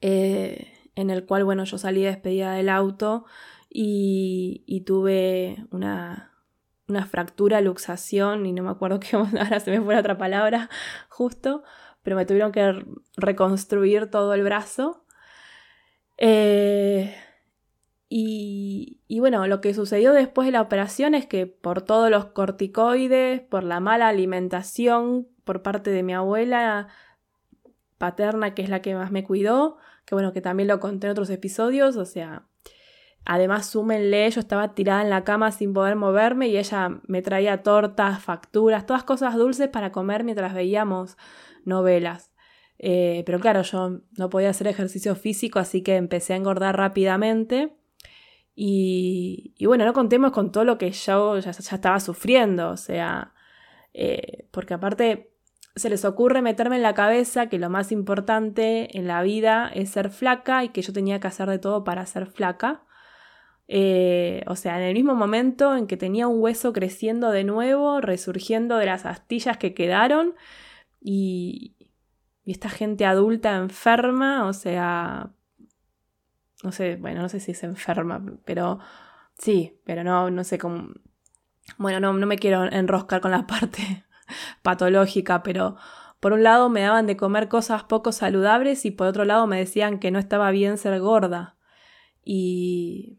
eh, 0.00 0.72
en 0.94 1.10
el 1.10 1.26
cual, 1.26 1.44
bueno, 1.44 1.64
yo 1.64 1.78
salí 1.78 2.02
despedida 2.02 2.54
del 2.54 2.68
auto 2.68 3.26
y, 3.68 4.82
tuve 4.86 5.66
una, 5.70 6.32
una, 6.88 7.06
fractura, 7.06 7.60
luxación 7.60 8.46
y 8.46 8.52
no 8.52 8.62
me 8.62 8.70
acuerdo 8.70 9.00
qué, 9.00 9.16
ahora 9.16 9.60
se 9.60 9.70
me 9.70 9.80
fue 9.80 9.94
la 9.94 10.00
otra 10.00 10.18
palabra 10.18 10.70
justo, 11.08 11.62
pero 12.02 12.16
me 12.16 12.26
tuvieron 12.26 12.52
que 12.52 12.84
reconstruir 13.16 14.10
todo 14.10 14.34
el 14.34 14.42
brazo. 14.42 15.04
Eh, 16.18 17.14
y, 18.08 19.00
y, 19.08 19.20
bueno, 19.20 19.46
lo 19.48 19.60
que 19.60 19.74
sucedió 19.74 20.12
después 20.12 20.46
de 20.46 20.52
la 20.52 20.62
operación 20.62 21.14
es 21.14 21.26
que 21.26 21.46
por 21.46 21.82
todos 21.82 22.10
los 22.10 22.26
corticoides, 22.26 23.40
por 23.40 23.64
la 23.64 23.80
mala 23.80 24.08
alimentación 24.08 25.28
por 25.44 25.62
parte 25.62 25.90
de 25.90 26.02
mi 26.02 26.14
abuela 26.14 26.88
paterna, 27.98 28.54
que 28.54 28.62
es 28.62 28.68
la 28.68 28.82
que 28.82 28.94
más 28.94 29.10
me 29.10 29.24
cuidó, 29.24 29.78
que 30.04 30.14
bueno, 30.14 30.32
que 30.32 30.40
también 30.40 30.68
lo 30.68 30.80
conté 30.80 31.06
en 31.06 31.12
otros 31.12 31.30
episodios, 31.30 31.96
o 31.96 32.04
sea, 32.04 32.46
además 33.26 33.66
súmenle, 33.66 34.30
yo 34.30 34.40
estaba 34.40 34.74
tirada 34.74 35.02
en 35.02 35.10
la 35.10 35.24
cama 35.24 35.52
sin 35.52 35.74
poder 35.74 35.96
moverme 35.96 36.48
y 36.48 36.56
ella 36.56 37.00
me 37.06 37.22
traía 37.22 37.62
tortas, 37.62 38.22
facturas, 38.22 38.86
todas 38.86 39.04
cosas 39.04 39.34
dulces 39.34 39.68
para 39.68 39.92
comer 39.92 40.24
mientras 40.24 40.54
veíamos 40.54 41.16
novelas. 41.64 42.32
Eh, 42.78 43.22
pero 43.26 43.40
claro, 43.40 43.62
yo 43.62 44.00
no 44.16 44.30
podía 44.30 44.50
hacer 44.50 44.68
ejercicio 44.68 45.14
físico, 45.16 45.58
así 45.58 45.82
que 45.82 45.96
empecé 45.96 46.34
a 46.34 46.36
engordar 46.36 46.76
rápidamente. 46.76 47.76
Y, 48.54 49.54
bueno, 49.66 49.84
no 49.84 49.92
contemos 49.92 50.32
con 50.32 50.50
todo 50.50 50.64
lo 50.64 50.78
que 50.78 50.90
yo 50.90 51.38
ya, 51.38 51.50
estaba 51.50 52.00
sufriendo, 52.00 52.70
o 52.70 52.76
sea, 52.78 53.34
eh, 53.92 54.48
porque 54.50 54.74
aparte 54.74 55.36
se 55.74 55.90
les 55.90 56.06
ocurre 56.06 56.40
meterme 56.40 56.76
en 56.76 56.82
la 56.82 56.94
cabeza 56.94 57.48
que 57.50 57.58
lo 57.58 57.68
más 57.68 57.92
importante 57.92 58.96
en 58.96 59.06
la 59.06 59.22
vida 59.22 59.70
es 59.74 59.90
ser 59.90 60.10
flaca 60.10 60.64
y 60.64 60.70
que 60.70 60.80
yo 60.80 60.94
tenía 60.94 61.20
que 61.20 61.26
hacer 61.26 61.50
de 61.50 61.58
todo 61.58 61.84
para 61.84 62.06
ser 62.06 62.26
flaca. 62.26 62.85
Eh, 63.68 64.44
o 64.46 64.56
sea, 64.56 64.78
en 64.78 64.84
el 64.84 64.94
mismo 64.94 65.14
momento 65.14 65.76
en 65.76 65.86
que 65.86 65.96
tenía 65.96 66.28
un 66.28 66.40
hueso 66.40 66.72
creciendo 66.72 67.30
de 67.30 67.44
nuevo, 67.44 68.00
resurgiendo 68.00 68.76
de 68.76 68.86
las 68.86 69.06
astillas 69.06 69.58
que 69.58 69.74
quedaron 69.74 70.34
y, 71.00 71.74
y 72.44 72.52
esta 72.52 72.68
gente 72.68 73.04
adulta 73.04 73.56
enferma, 73.56 74.46
o 74.46 74.52
sea, 74.52 75.32
no 76.62 76.72
sé, 76.72 76.96
bueno, 76.96 77.22
no 77.22 77.28
sé 77.28 77.40
si 77.40 77.52
es 77.52 77.62
enferma, 77.64 78.24
pero 78.44 78.78
sí, 79.36 79.80
pero 79.84 80.04
no, 80.04 80.30
no 80.30 80.44
sé 80.44 80.58
cómo... 80.58 80.90
Bueno, 81.76 81.98
no, 81.98 82.12
no 82.12 82.26
me 82.26 82.38
quiero 82.38 82.64
enroscar 82.64 83.20
con 83.20 83.32
la 83.32 83.46
parte 83.46 84.04
patológica, 84.62 85.42
pero 85.42 85.76
por 86.20 86.32
un 86.32 86.44
lado 86.44 86.68
me 86.68 86.82
daban 86.82 87.06
de 87.06 87.16
comer 87.16 87.48
cosas 87.48 87.84
poco 87.84 88.12
saludables 88.12 88.84
y 88.84 88.92
por 88.92 89.08
otro 89.08 89.24
lado 89.24 89.46
me 89.46 89.58
decían 89.58 89.98
que 89.98 90.10
no 90.10 90.18
estaba 90.18 90.50
bien 90.52 90.78
ser 90.78 90.98
gorda. 91.00 91.56
Y, 92.24 93.18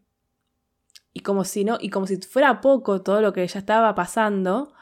y 1.18 1.20
como 1.20 1.42
si 1.42 1.64
no, 1.64 1.78
y 1.80 1.90
como 1.90 2.06
si 2.06 2.16
fuera 2.18 2.60
poco 2.60 3.02
todo 3.02 3.20
lo 3.20 3.32
que 3.32 3.44
ya 3.44 3.58
estaba 3.58 3.92
pasando, 3.96 4.72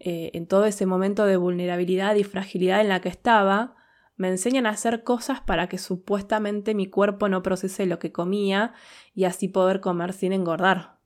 eh, 0.00 0.32
en 0.34 0.48
todo 0.48 0.64
ese 0.64 0.84
momento 0.84 1.26
de 1.26 1.36
vulnerabilidad 1.36 2.16
y 2.16 2.24
fragilidad 2.24 2.80
en 2.80 2.88
la 2.88 3.00
que 3.00 3.08
estaba, 3.08 3.76
me 4.16 4.28
enseñan 4.28 4.66
a 4.66 4.70
hacer 4.70 5.04
cosas 5.04 5.40
para 5.42 5.68
que 5.68 5.78
supuestamente 5.78 6.74
mi 6.74 6.88
cuerpo 6.88 7.28
no 7.28 7.40
procese 7.44 7.86
lo 7.86 8.00
que 8.00 8.10
comía 8.10 8.74
y 9.14 9.24
así 9.26 9.46
poder 9.46 9.80
comer 9.80 10.12
sin 10.12 10.32
engordar. 10.32 10.98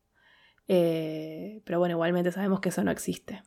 Eh, 0.67 1.61
pero 1.67 1.79
bueno, 1.79 1.97
igualmente 1.97 2.33
sabemos 2.33 2.61
que 2.61 2.71
eso 2.71 2.83
no 2.83 2.91
existe. 2.91 3.43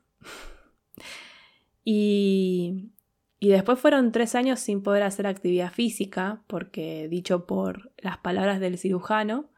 y, 1.83 2.91
y 3.39 3.49
después 3.49 3.79
fueron 3.79 4.11
tres 4.11 4.35
años 4.35 4.59
sin 4.59 4.83
poder 4.83 5.01
hacer 5.01 5.25
actividad 5.25 5.71
física, 5.71 6.43
porque 6.45 7.07
dicho 7.09 7.47
por 7.47 7.91
las 7.97 8.19
palabras 8.19 8.59
del 8.59 8.77
cirujano, 8.77 9.49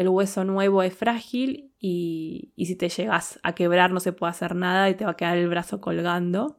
el 0.00 0.08
hueso 0.08 0.44
nuevo 0.44 0.82
es 0.82 0.94
frágil 0.94 1.74
y, 1.78 2.54
y 2.56 2.64
si 2.64 2.74
te 2.74 2.88
llegas 2.88 3.38
a 3.42 3.54
quebrar 3.54 3.92
no 3.92 4.00
se 4.00 4.14
puede 4.14 4.30
hacer 4.30 4.54
nada 4.54 4.88
y 4.88 4.94
te 4.94 5.04
va 5.04 5.10
a 5.10 5.16
quedar 5.16 5.36
el 5.36 5.46
brazo 5.46 5.82
colgando. 5.82 6.58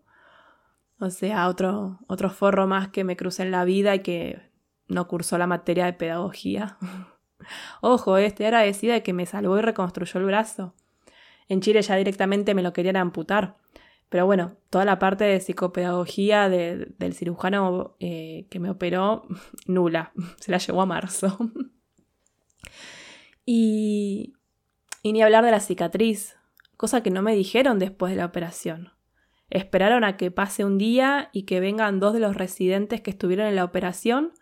O 0.99 1.09
sea, 1.09 1.47
otro, 1.47 1.97
otro 2.05 2.29
forro 2.29 2.67
más 2.67 2.89
que 2.89 3.03
me 3.03 3.17
crucé 3.17 3.41
en 3.41 3.49
la 3.49 3.65
vida 3.65 3.95
y 3.95 4.03
que 4.03 4.43
no 4.87 5.07
cursó 5.07 5.39
la 5.39 5.47
materia 5.47 5.85
de 5.85 5.93
pedagogía. 5.93 6.77
Ojo, 7.81 8.17
estoy 8.17 8.45
agradecida 8.45 8.93
de 8.93 9.01
que 9.01 9.11
me 9.11 9.25
salvó 9.25 9.57
y 9.57 9.61
reconstruyó 9.61 10.19
el 10.19 10.27
brazo. 10.27 10.75
En 11.47 11.61
Chile 11.61 11.81
ya 11.81 11.95
directamente 11.95 12.53
me 12.53 12.61
lo 12.61 12.73
querían 12.73 12.97
amputar. 12.97 13.57
Pero 14.09 14.27
bueno, 14.27 14.55
toda 14.69 14.85
la 14.85 14.99
parte 14.99 15.23
de 15.23 15.39
psicopedagogía 15.39 16.47
del 16.47 17.13
cirujano 17.15 17.95
eh, 17.99 18.45
que 18.51 18.59
me 18.59 18.69
operó, 18.69 19.25
nula. 19.65 20.11
Se 20.39 20.51
la 20.51 20.59
llevó 20.59 20.83
a 20.83 20.85
marzo. 20.85 21.39
Y, 23.45 24.33
y 25.03 25.13
ni 25.13 25.21
hablar 25.21 25.43
de 25.43 25.51
la 25.51 25.59
cicatriz, 25.59 26.37
cosa 26.77 27.03
que 27.03 27.11
no 27.11 27.21
me 27.21 27.35
dijeron 27.35 27.79
después 27.79 28.11
de 28.11 28.17
la 28.17 28.25
operación. 28.25 28.91
Esperaron 29.49 30.03
a 30.03 30.15
que 30.17 30.31
pase 30.31 30.63
un 30.63 30.77
día 30.77 31.29
y 31.33 31.43
que 31.43 31.59
vengan 31.59 31.99
dos 31.99 32.13
de 32.13 32.19
los 32.19 32.35
residentes 32.35 33.01
que 33.01 33.11
estuvieron 33.11 33.47
en 33.47 33.55
la 33.55 33.65
operación 33.65 34.33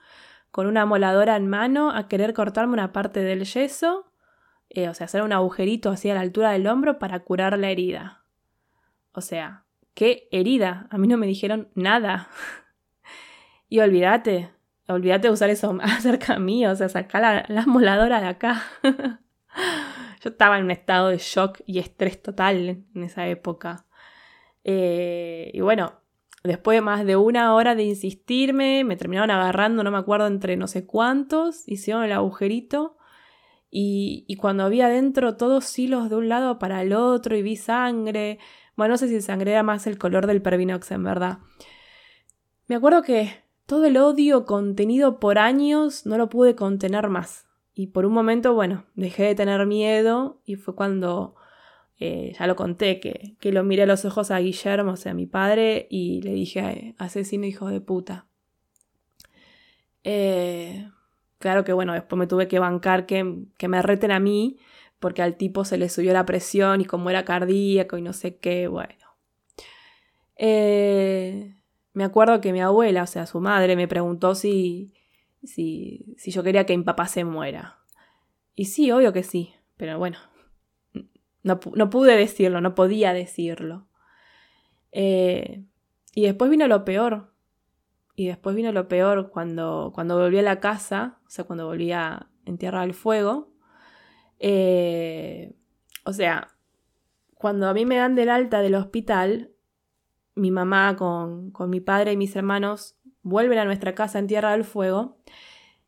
con 0.51 0.68
una 0.68 0.86
moladora 0.86 1.36
en 1.36 1.48
mano 1.48 1.91
a 1.91 2.08
querer 2.08 2.34
cortarme 2.34 2.74
una 2.74 2.91
parte 2.91 3.22
del 3.22 3.46
yeso, 3.46 4.12
eh, 4.70 4.88
o 4.88 4.94
sea, 4.94 5.06
hacer 5.06 5.24
un 5.24 5.34
agujerito 5.34 5.89
así 5.89 6.10
a 6.10 6.13
la 6.13 6.22
altura 6.22 6.51
del 6.51 6.68
hombro 6.68 7.00
para 7.00 7.20
curar 7.22 7.58
la 7.58 7.70
herida. 7.70 8.24
O 9.12 9.22
sea, 9.22 9.65
¿qué 9.96 10.27
herida? 10.32 10.88
A 10.91 10.98
mí 10.98 11.08
no 11.08 11.18
me 11.18 11.27
dijeron 11.27 11.70
nada. 11.74 12.29
y 13.70 13.79
olvídate, 13.79 14.51
olvídate 14.89 15.27
de 15.27 15.34
usar 15.34 15.50
eso 15.50 15.74
más 15.74 16.03
cerca 16.03 16.39
mío, 16.39 16.72
o 16.72 16.75
sea, 16.75 16.89
sacar 16.89 17.22
la, 17.22 17.46
la 17.48 17.65
moladora 17.65 18.22
de 18.22 18.27
acá. 18.27 18.63
Yo 20.22 20.31
estaba 20.31 20.58
en 20.58 20.65
un 20.65 20.72
estado 20.72 21.10
de 21.10 21.17
shock 21.17 21.62
y 21.65 21.79
estrés 21.79 22.22
total 22.22 22.84
en 22.93 23.03
esa 23.03 23.27
época. 23.27 23.86
Eh, 24.65 25.51
y 25.53 25.62
bueno, 25.62 26.01
después 26.43 26.77
de 26.77 26.81
más 26.81 27.05
de 27.05 27.15
una 27.15 27.53
hora 27.53 27.74
de 27.75 27.84
insistirme, 27.84 28.84
me 28.84 28.98
terminaron 28.98 29.31
agarrando, 29.31 29.84
no 29.84 29.91
me 29.91 29.98
acuerdo 29.98 30.27
entre 30.27 30.58
no 30.58 30.67
sé 30.67 30.86
cuántos, 30.86 31.67
hicieron 31.67 32.03
el 32.03 32.12
agujerito. 32.12 32.98
Y, 33.72 34.25
y 34.27 34.36
cuando 34.36 34.63
había 34.63 34.88
adentro 34.88 35.38
todos 35.38 35.77
hilos 35.77 36.10
de 36.10 36.15
un 36.15 36.27
lado 36.27 36.60
para 36.60 36.81
el 36.81 36.91
otro 36.93 37.38
y 37.38 37.43
vi 37.43 37.55
sangre. 37.55 38.39
Bueno, 38.75 38.93
no 38.93 38.98
sé 38.98 39.08
si 39.08 39.22
sangre 39.22 39.51
era 39.51 39.63
más 39.63 39.88
el 39.88 39.98
color 39.98 40.27
del 40.27 40.41
Pervinox 40.41 40.91
en 40.91 41.03
verdad. 41.03 41.39
Me 42.67 42.75
acuerdo 42.75 43.03
que 43.03 43.49
todo 43.69 43.85
el 43.85 43.97
odio 43.97 44.45
contenido 44.45 45.19
por 45.19 45.38
años 45.38 46.07
no 46.07 46.17
lo 46.17 46.27
pude 46.27 46.55
contener 46.55 47.07
más. 47.07 47.45
Y 47.75 47.88
por 47.88 48.07
un 48.07 48.13
momento, 48.13 48.55
bueno, 48.55 48.85
dejé 48.95 49.25
de 49.25 49.35
tener 49.35 49.63
miedo 49.67 50.41
y 50.43 50.55
fue 50.55 50.73
cuando 50.73 51.35
eh, 51.99 52.33
ya 52.38 52.47
lo 52.47 52.55
conté, 52.55 52.99
que, 52.99 53.35
que, 53.39 53.51
lo 53.51 53.63
miré 53.63 53.83
a 53.83 53.85
los 53.85 54.05
ojos 54.05 54.31
a 54.31 54.39
Guillermo, 54.39 54.93
o 54.93 54.95
sea, 54.95 55.11
a 55.11 55.15
mi 55.15 55.27
padre, 55.27 55.85
y 55.91 56.19
le 56.23 56.33
dije, 56.33 56.95
asesino 56.97 57.45
hijo 57.45 57.67
de 57.67 57.79
puta. 57.79 58.25
Eh, 60.03 60.89
claro 61.38 61.63
que 61.63 61.71
bueno, 61.71 61.93
después 61.93 62.17
me 62.17 62.25
tuve 62.25 62.47
que 62.47 62.57
bancar 62.57 63.05
que, 63.05 63.43
que, 63.55 63.67
me 63.67 63.83
reten 63.83 64.11
a 64.11 64.19
mí, 64.19 64.57
porque 64.99 65.21
al 65.21 65.38
tipo 65.38 65.63
se 65.63 65.77
le 65.77 65.89
subió 65.89 66.11
la 66.11 66.25
presión 66.25 66.81
y 66.81 66.85
como 66.85 67.11
era 67.11 67.23
cardíaco 67.23 67.97
y 67.97 68.01
no 68.01 68.13
sé 68.13 68.38
qué, 68.38 68.67
bueno. 68.67 69.05
Eh, 70.38 71.58
me 72.00 72.06
acuerdo 72.06 72.39
que 72.39 72.53
mi 72.53 72.62
abuela, 72.62 73.03
o 73.03 73.08
sea, 73.08 73.25
su 73.25 73.41
madre, 73.41 73.75
me 73.75 73.89
preguntó 73.89 74.34
si, 74.34 74.94
si, 75.44 76.15
si 76.18 76.32
yo 76.32 76.44
quería 76.44 76.65
que 76.65 76.77
mi 76.77 76.86
papá 76.86 77.08
se 77.08 77.25
muera. 77.25 77.79
Y 78.56 78.65
sí, 78.65 78.89
obvio 78.89 79.12
que 79.12 79.24
sí, 79.24 79.53
pero 79.75 80.00
bueno, 80.00 80.18
no, 81.44 81.60
pude 81.60 82.15
decirlo, 82.15 82.62
no 82.62 82.74
podía 82.74 83.12
decirlo. 83.12 83.86
Eh, 84.94 85.65
y 86.15 86.22
después 86.22 86.50
vino 86.50 86.70
lo 86.70 86.86
peor. 86.86 87.34
Y 88.15 88.27
después 88.27 88.56
vino 88.56 88.72
lo 88.72 88.88
peor 88.88 89.29
cuando, 89.29 89.91
cuando 89.94 90.18
volví 90.18 90.39
a 90.39 90.41
la 90.41 90.62
casa, 90.62 91.20
o 91.27 91.29
sea, 91.29 91.44
cuando 91.44 91.65
volví 91.65 91.91
a 91.91 92.29
en 92.46 92.58
Tierra 92.58 92.82
del 92.82 92.94
Fuego. 92.94 93.51
Eh, 94.39 95.53
o 96.06 96.13
sea, 96.13 96.56
cuando 97.36 97.68
a 97.68 97.74
mí 97.74 97.86
me 97.86 97.98
dan 97.98 98.15
del 98.15 98.29
alta 98.29 98.62
del 98.62 98.75
hospital, 98.75 99.51
mi 100.39 100.51
mamá 100.51 100.96
con, 100.96 101.51
con 101.51 101.69
mi 101.69 101.79
padre 101.79 102.13
y 102.13 102.17
mis 102.17 102.36
hermanos 102.36 102.98
vuelven 103.22 103.60
a 103.60 103.65
nuestra 103.65 103.93
casa 103.96 104.19
en 104.19 104.27
Tierra 104.27 104.51
del 104.51 104.63
Fuego 104.63 105.17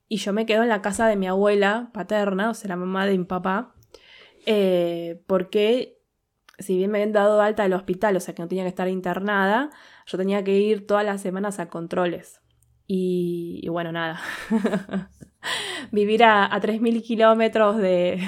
y 0.08 0.17
yo 0.17 0.34
me 0.34 0.46
quedo 0.46 0.63
en 0.63 0.70
la 0.70 0.81
casa 0.81 1.08
de 1.08 1.15
mi 1.15 1.27
abuela 1.27 1.89
paterna, 1.93 2.50
o 2.50 2.53
sea, 2.53 2.67
la 2.67 2.75
mamá 2.75 3.05
de 3.05 3.17
mi 3.17 3.24
papá, 3.24 3.74
eh, 4.46 5.24
porque 5.25 6.01
si 6.60 6.75
bien 6.75 6.91
me 6.91 6.98
habían 6.98 7.13
dado 7.13 7.41
alta 7.41 7.63
del 7.63 7.74
hospital, 7.74 8.17
o 8.17 8.20
sea 8.20 8.36
que 8.36 8.41
no 8.41 8.48
tenía 8.48 8.65
que 8.65 8.70
estar 8.70 8.89
internada, 8.89 9.70
yo 10.05 10.17
tenía 10.17 10.43
que 10.43 10.58
ir 10.58 10.86
todas 10.86 11.05
las 11.05 11.22
semanas 11.22 11.60
a 11.60 11.70
controles. 11.70 12.41
Y, 12.88 13.65
bueno, 13.70 13.93
nada. 13.93 14.20
Vivir 15.93 16.25
a, 16.25 16.53
a 16.53 16.60
3.000 16.60 17.01
kilómetros 17.03 17.77
de, 17.77 18.20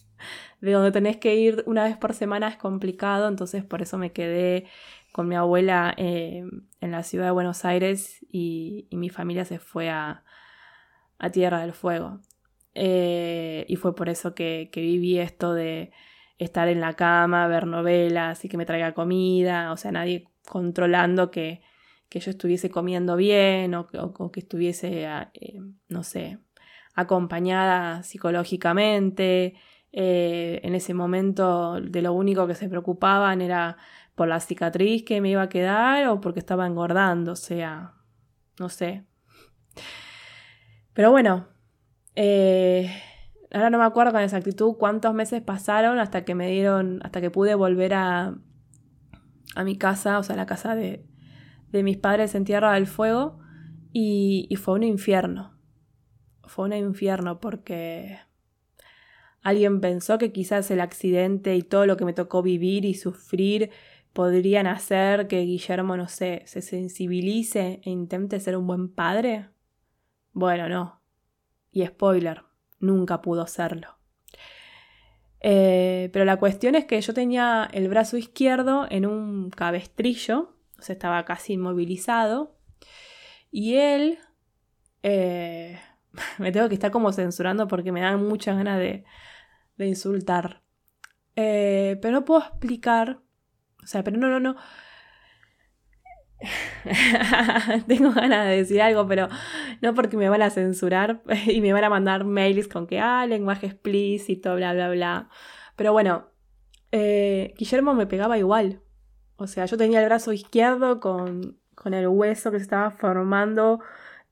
de 0.62 0.72
donde 0.72 0.92
tenés 0.92 1.18
que 1.18 1.36
ir 1.36 1.62
una 1.66 1.84
vez 1.84 1.98
por 1.98 2.14
semana 2.14 2.48
es 2.48 2.56
complicado, 2.56 3.28
entonces 3.28 3.64
por 3.64 3.82
eso 3.82 3.98
me 3.98 4.12
quedé 4.12 4.66
con 5.12 5.28
mi 5.28 5.34
abuela 5.34 5.94
eh, 5.96 6.44
en 6.80 6.90
la 6.90 7.02
ciudad 7.02 7.26
de 7.26 7.30
Buenos 7.30 7.64
Aires 7.64 8.24
y, 8.30 8.88
mi 8.90 9.10
familia 9.10 9.44
se 9.44 9.58
fue 9.58 9.90
a, 9.90 10.24
a 11.18 11.30
Tierra 11.30 11.60
del 11.60 11.72
Fuego. 11.72 12.20
Eh, 12.74 13.64
y 13.68 13.76
fue 13.76 13.94
por 13.94 14.08
eso 14.08 14.34
que, 14.34 14.70
viví 14.74 15.18
esto 15.18 15.54
de 15.54 15.90
estar 16.38 16.68
en 16.68 16.80
la 16.80 16.94
cama, 16.94 17.48
ver 17.48 17.66
novelas 17.66 18.44
y 18.44 18.48
que 18.48 18.56
me 18.56 18.66
traiga 18.66 18.94
comida, 18.94 19.72
o 19.72 19.76
sea, 19.76 19.90
nadie 19.92 20.28
controlando 20.48 21.30
que, 21.30 21.62
yo 22.10 22.30
estuviese 22.30 22.70
comiendo 22.70 23.16
bien 23.16 23.74
o, 23.74 23.86
que 24.32 24.40
estuviese, 24.40 25.04
eh, 25.34 25.60
no 25.88 26.02
sé, 26.02 26.38
acompañada 26.94 28.02
psicológicamente. 28.02 29.54
En 29.90 30.74
ese 30.74 30.94
momento 30.94 31.80
de 31.80 32.02
lo 32.02 32.12
único 32.12 32.46
que 32.46 32.54
se 32.54 32.68
preocupaban 32.68 33.40
era 33.40 33.78
por 34.18 34.28
la 34.28 34.40
cicatriz 34.40 35.04
que 35.04 35.20
me 35.20 35.30
iba 35.30 35.42
a 35.42 35.48
quedar 35.48 36.08
o 36.08 36.20
porque 36.20 36.40
estaba 36.40 36.66
engordando, 36.66 37.32
o 37.32 37.36
sea, 37.36 37.94
no 38.58 38.68
sé. 38.68 39.06
Pero 40.92 41.12
bueno, 41.12 41.46
eh, 42.16 42.90
ahora 43.52 43.70
no 43.70 43.78
me 43.78 43.84
acuerdo 43.84 44.10
con 44.10 44.22
exactitud 44.22 44.74
cuántos 44.76 45.14
meses 45.14 45.40
pasaron 45.40 46.00
hasta 46.00 46.24
que 46.24 46.34
me 46.34 46.50
dieron, 46.50 46.98
hasta 47.04 47.20
que 47.20 47.30
pude 47.30 47.54
volver 47.54 47.94
a, 47.94 48.34
a 49.54 49.64
mi 49.64 49.78
casa, 49.78 50.18
o 50.18 50.24
sea, 50.24 50.34
la 50.34 50.46
casa 50.46 50.74
de, 50.74 51.06
de 51.70 51.82
mis 51.84 51.96
padres 51.96 52.34
en 52.34 52.44
Tierra 52.44 52.72
del 52.72 52.88
Fuego, 52.88 53.38
y, 53.92 54.48
y 54.50 54.56
fue 54.56 54.74
un 54.74 54.82
infierno. 54.82 55.56
Fue 56.42 56.64
un 56.64 56.72
infierno 56.72 57.38
porque 57.38 58.18
alguien 59.42 59.80
pensó 59.80 60.18
que 60.18 60.32
quizás 60.32 60.72
el 60.72 60.80
accidente 60.80 61.54
y 61.54 61.62
todo 61.62 61.86
lo 61.86 61.96
que 61.96 62.04
me 62.04 62.14
tocó 62.14 62.42
vivir 62.42 62.84
y 62.84 62.94
sufrir 62.94 63.70
podrían 64.18 64.66
hacer 64.66 65.28
que 65.28 65.42
Guillermo, 65.42 65.96
no 65.96 66.08
sé, 66.08 66.42
se 66.44 66.60
sensibilice 66.60 67.80
e 67.84 67.90
intente 67.90 68.40
ser 68.40 68.56
un 68.56 68.66
buen 68.66 68.92
padre. 68.92 69.48
Bueno, 70.32 70.68
no. 70.68 71.00
Y 71.70 71.86
spoiler, 71.86 72.42
nunca 72.80 73.22
pudo 73.22 73.46
serlo. 73.46 73.96
Eh, 75.38 76.10
pero 76.12 76.24
la 76.24 76.36
cuestión 76.36 76.74
es 76.74 76.84
que 76.86 77.00
yo 77.00 77.14
tenía 77.14 77.70
el 77.72 77.88
brazo 77.88 78.16
izquierdo 78.16 78.88
en 78.90 79.06
un 79.06 79.50
cabestrillo, 79.50 80.52
o 80.76 80.82
sea, 80.82 80.94
estaba 80.94 81.24
casi 81.24 81.52
inmovilizado, 81.52 82.58
y 83.52 83.76
él, 83.76 84.18
eh, 85.04 85.78
me 86.38 86.50
tengo 86.50 86.68
que 86.68 86.74
estar 86.74 86.90
como 86.90 87.12
censurando 87.12 87.68
porque 87.68 87.92
me 87.92 88.00
dan 88.00 88.26
muchas 88.26 88.56
ganas 88.56 88.80
de, 88.80 89.04
insultar, 89.78 90.64
eh, 91.36 92.00
pero 92.02 92.14
no 92.14 92.24
puedo 92.24 92.40
explicar, 92.40 93.20
o 93.82 93.86
sea, 93.86 94.02
pero 94.04 94.16
no, 94.18 94.28
no, 94.28 94.40
no, 94.40 94.56
Tengo 97.88 98.12
ganas 98.12 98.46
de 98.46 98.56
decir 98.56 98.80
algo, 98.80 99.06
pero 99.08 99.28
no 99.82 99.94
porque 99.94 100.16
me 100.16 100.28
van 100.28 100.42
a 100.42 100.50
censurar 100.50 101.22
y 101.46 101.60
me 101.60 101.72
van 101.72 101.84
a 101.84 101.90
mandar 101.90 102.24
mails 102.24 102.68
con 102.68 102.86
que, 102.86 103.00
ah, 103.00 103.26
lenguaje 103.26 103.66
explícito, 103.66 104.54
bla, 104.54 104.72
bla, 104.72 104.90
bla. 104.90 105.28
Pero 105.76 105.92
bueno, 105.92 106.28
eh, 106.92 107.54
Guillermo 107.56 107.94
me 107.94 108.06
pegaba 108.06 108.38
igual. 108.38 108.82
O 109.36 109.46
sea, 109.46 109.66
yo 109.66 109.76
tenía 109.76 110.00
el 110.00 110.06
brazo 110.06 110.32
izquierdo 110.32 111.00
con, 111.00 111.58
con 111.74 111.94
el 111.94 112.08
hueso 112.08 112.50
que 112.50 112.58
se 112.58 112.64
estaba 112.64 112.90
formando 112.90 113.80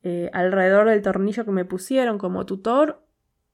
eh, 0.03 0.31
alrededor 0.33 0.89
del 0.89 1.03
tornillo 1.03 1.45
que 1.45 1.53
me 1.53 1.65
pusieron 1.65 2.19
como 2.19 2.47
tutor 2.47 3.05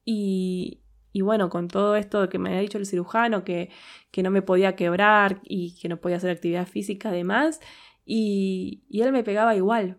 y, 0.04 0.81
y 1.12 1.20
bueno, 1.20 1.50
con 1.50 1.68
todo 1.68 1.96
esto 1.96 2.28
que 2.28 2.38
me 2.38 2.48
había 2.50 2.60
dicho 2.60 2.78
el 2.78 2.86
cirujano, 2.86 3.44
que, 3.44 3.70
que 4.10 4.22
no 4.22 4.30
me 4.30 4.42
podía 4.42 4.76
quebrar 4.76 5.40
y 5.44 5.78
que 5.80 5.88
no 5.88 5.98
podía 5.98 6.16
hacer 6.16 6.30
actividad 6.30 6.66
física 6.66 7.10
además, 7.10 7.60
y, 8.04 8.82
él 8.90 9.12
me 9.12 9.24
pegaba 9.24 9.54
igual. 9.54 9.98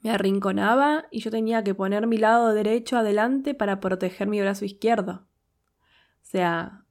Me 0.00 0.10
arrinconaba 0.10 1.06
y 1.10 1.20
yo 1.20 1.30
tenía 1.30 1.62
que 1.62 1.74
poner 1.74 2.06
mi 2.06 2.16
lado 2.16 2.52
derecho 2.52 2.96
adelante 2.96 3.54
para 3.54 3.78
proteger 3.80 4.28
mi 4.28 4.40
brazo 4.40 4.64
izquierdo. 4.64 5.28
O 6.22 6.24
sea, 6.24 6.84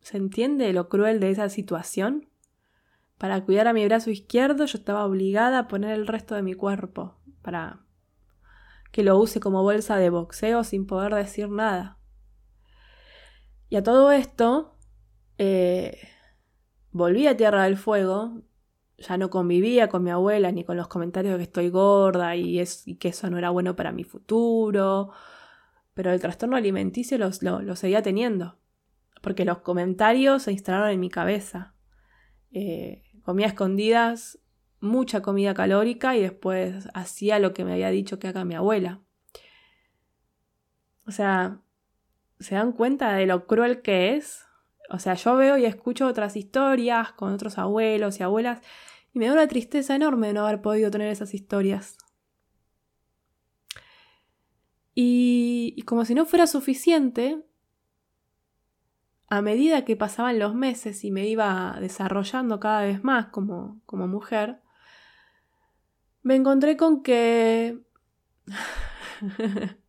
¿se 0.00 0.16
entiende 0.16 0.72
lo 0.72 0.88
cruel 0.88 1.20
de 1.20 1.30
esa 1.30 1.48
situación? 1.48 2.30
Para 3.18 3.44
cuidar 3.44 3.68
a 3.68 3.72
mi 3.72 3.84
brazo 3.84 4.10
izquierdo 4.10 4.64
yo 4.64 4.78
estaba 4.78 5.04
obligada 5.04 5.58
a 5.58 5.68
poner 5.68 5.90
el 5.90 6.06
resto 6.06 6.34
de 6.34 6.42
mi 6.42 6.54
cuerpo 6.54 7.16
para 7.42 7.84
que 8.92 9.02
lo 9.02 9.18
use 9.18 9.40
como 9.40 9.62
bolsa 9.62 9.96
de 9.96 10.08
boxeo 10.08 10.64
sin 10.64 10.86
poder 10.86 11.14
decir 11.14 11.50
nada. 11.50 11.95
Y 13.68 13.76
a 13.76 13.82
todo 13.82 14.12
esto, 14.12 14.76
eh, 15.38 15.98
volví 16.92 17.26
a 17.26 17.36
Tierra 17.36 17.64
del 17.64 17.76
Fuego 17.76 18.42
ya 18.98 19.18
no 19.18 19.30
convivía 19.30 19.88
con 19.88 20.02
mi 20.02 20.10
abuela 20.10 20.50
ni 20.52 20.64
con 20.64 20.76
los 20.76 20.88
comentarios 20.88 21.34
de 21.34 21.38
que 21.38 21.42
estoy 21.44 21.68
gorda 21.68 22.34
y, 22.36 22.60
es, 22.60 22.84
que 22.98 23.08
eso 23.08 23.28
no 23.30 23.38
era 23.38 23.50
bueno 23.50 23.76
para 23.76 23.92
mi 23.92 24.04
futuro. 24.04 25.10
Pero 25.94 26.12
el 26.12 26.20
trastorno 26.20 26.56
alimenticio 26.56 27.18
lo, 27.18 27.76
seguía 27.76 28.02
teniendo. 28.02 28.58
Porque 29.22 29.44
los 29.44 29.58
comentarios 29.58 30.44
se 30.44 30.52
instalaron 30.52 30.90
en 30.90 31.00
mi 31.00 31.10
cabeza. 31.10 31.74
Eh, 32.52 33.02
comía 33.22 33.48
escondidas 33.48 34.38
mucha 34.80 35.20
comida 35.20 35.54
calórica 35.54 36.16
y 36.16 36.22
después 36.22 36.88
hacía 36.94 37.38
lo 37.38 37.52
que 37.52 37.64
me 37.64 37.72
había 37.72 37.90
dicho 37.90 38.18
que 38.18 38.28
haga 38.28 38.44
mi 38.44 38.54
abuela. 38.54 39.00
O 41.06 41.10
sea, 41.10 41.60
¿se 42.38 42.54
dan 42.54 42.72
cuenta 42.72 43.14
de 43.14 43.26
lo 43.26 43.46
cruel 43.46 43.82
que 43.82 44.14
es? 44.14 44.44
O 44.90 44.98
sea, 44.98 45.14
yo 45.14 45.36
veo 45.36 45.58
y 45.58 45.64
escucho 45.64 46.06
otras 46.06 46.36
historias 46.36 47.12
con 47.12 47.32
otros 47.32 47.58
abuelos 47.58 48.20
y 48.20 48.22
abuelas 48.22 48.60
y 49.12 49.18
me 49.18 49.26
da 49.26 49.32
una 49.32 49.48
tristeza 49.48 49.96
enorme 49.96 50.32
no 50.32 50.46
haber 50.46 50.60
podido 50.60 50.90
tener 50.90 51.08
esas 51.08 51.34
historias. 51.34 51.96
Y, 54.98 55.82
como 55.86 56.04
si 56.04 56.14
no 56.14 56.24
fuera 56.24 56.46
suficiente, 56.46 57.44
a 59.28 59.42
medida 59.42 59.84
que 59.84 59.96
pasaban 59.96 60.38
los 60.38 60.54
meses 60.54 61.04
y 61.04 61.10
me 61.10 61.26
iba 61.26 61.76
desarrollando 61.80 62.60
cada 62.60 62.82
vez 62.82 63.04
más 63.04 63.26
como, 63.26 63.80
como 63.84 64.08
mujer, 64.08 64.60
me 66.22 66.34
encontré 66.34 66.76
con 66.76 67.02
que... 67.02 67.78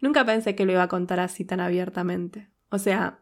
Nunca 0.00 0.24
pensé 0.24 0.54
que 0.54 0.66
lo 0.66 0.72
iba 0.72 0.82
a 0.82 0.88
contar 0.88 1.20
así 1.20 1.44
tan 1.44 1.60
abiertamente. 1.60 2.50
O 2.70 2.78
sea, 2.78 3.20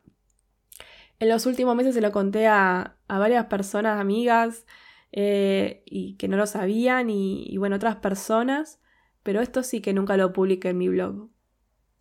en 1.19 1.29
los 1.29 1.47
últimos 1.47 1.77
meses 1.77 1.95
se 1.95 2.01
lo 2.01 2.13
conté 2.13 2.47
a, 2.47 2.97
varias 3.09 3.47
personas, 3.47 4.01
amigas, 4.01 4.65
eh, 5.13 5.83
y 5.87 6.17
que 6.17 6.29
no 6.29 6.37
lo 6.37 6.47
sabían, 6.47 7.11
y, 7.11 7.57
bueno, 7.59 7.77
otras 7.77 7.97
personas, 7.97 8.81
pero 9.23 9.41
esto 9.41 9.63
sí 9.63 9.81
que 9.81 9.93
nunca 9.93 10.17
lo 10.17 10.33
publiqué 10.33 10.71
en 10.71 10.79
mi 10.79 10.89
blog. 10.89 11.29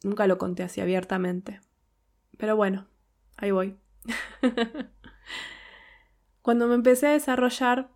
Nunca 0.03 0.27
lo 0.27 0.37
conté 0.37 0.63
así 0.63 0.79
abiertamente. 0.79 1.59
Pero 2.37 2.55
bueno, 2.55 2.87
ahí 3.35 3.51
voy. 3.51 3.77
Cuando 6.41 6.67
me 6.67 6.75
empecé 6.75 7.07
a 7.07 7.11
desarrollar, 7.11 7.91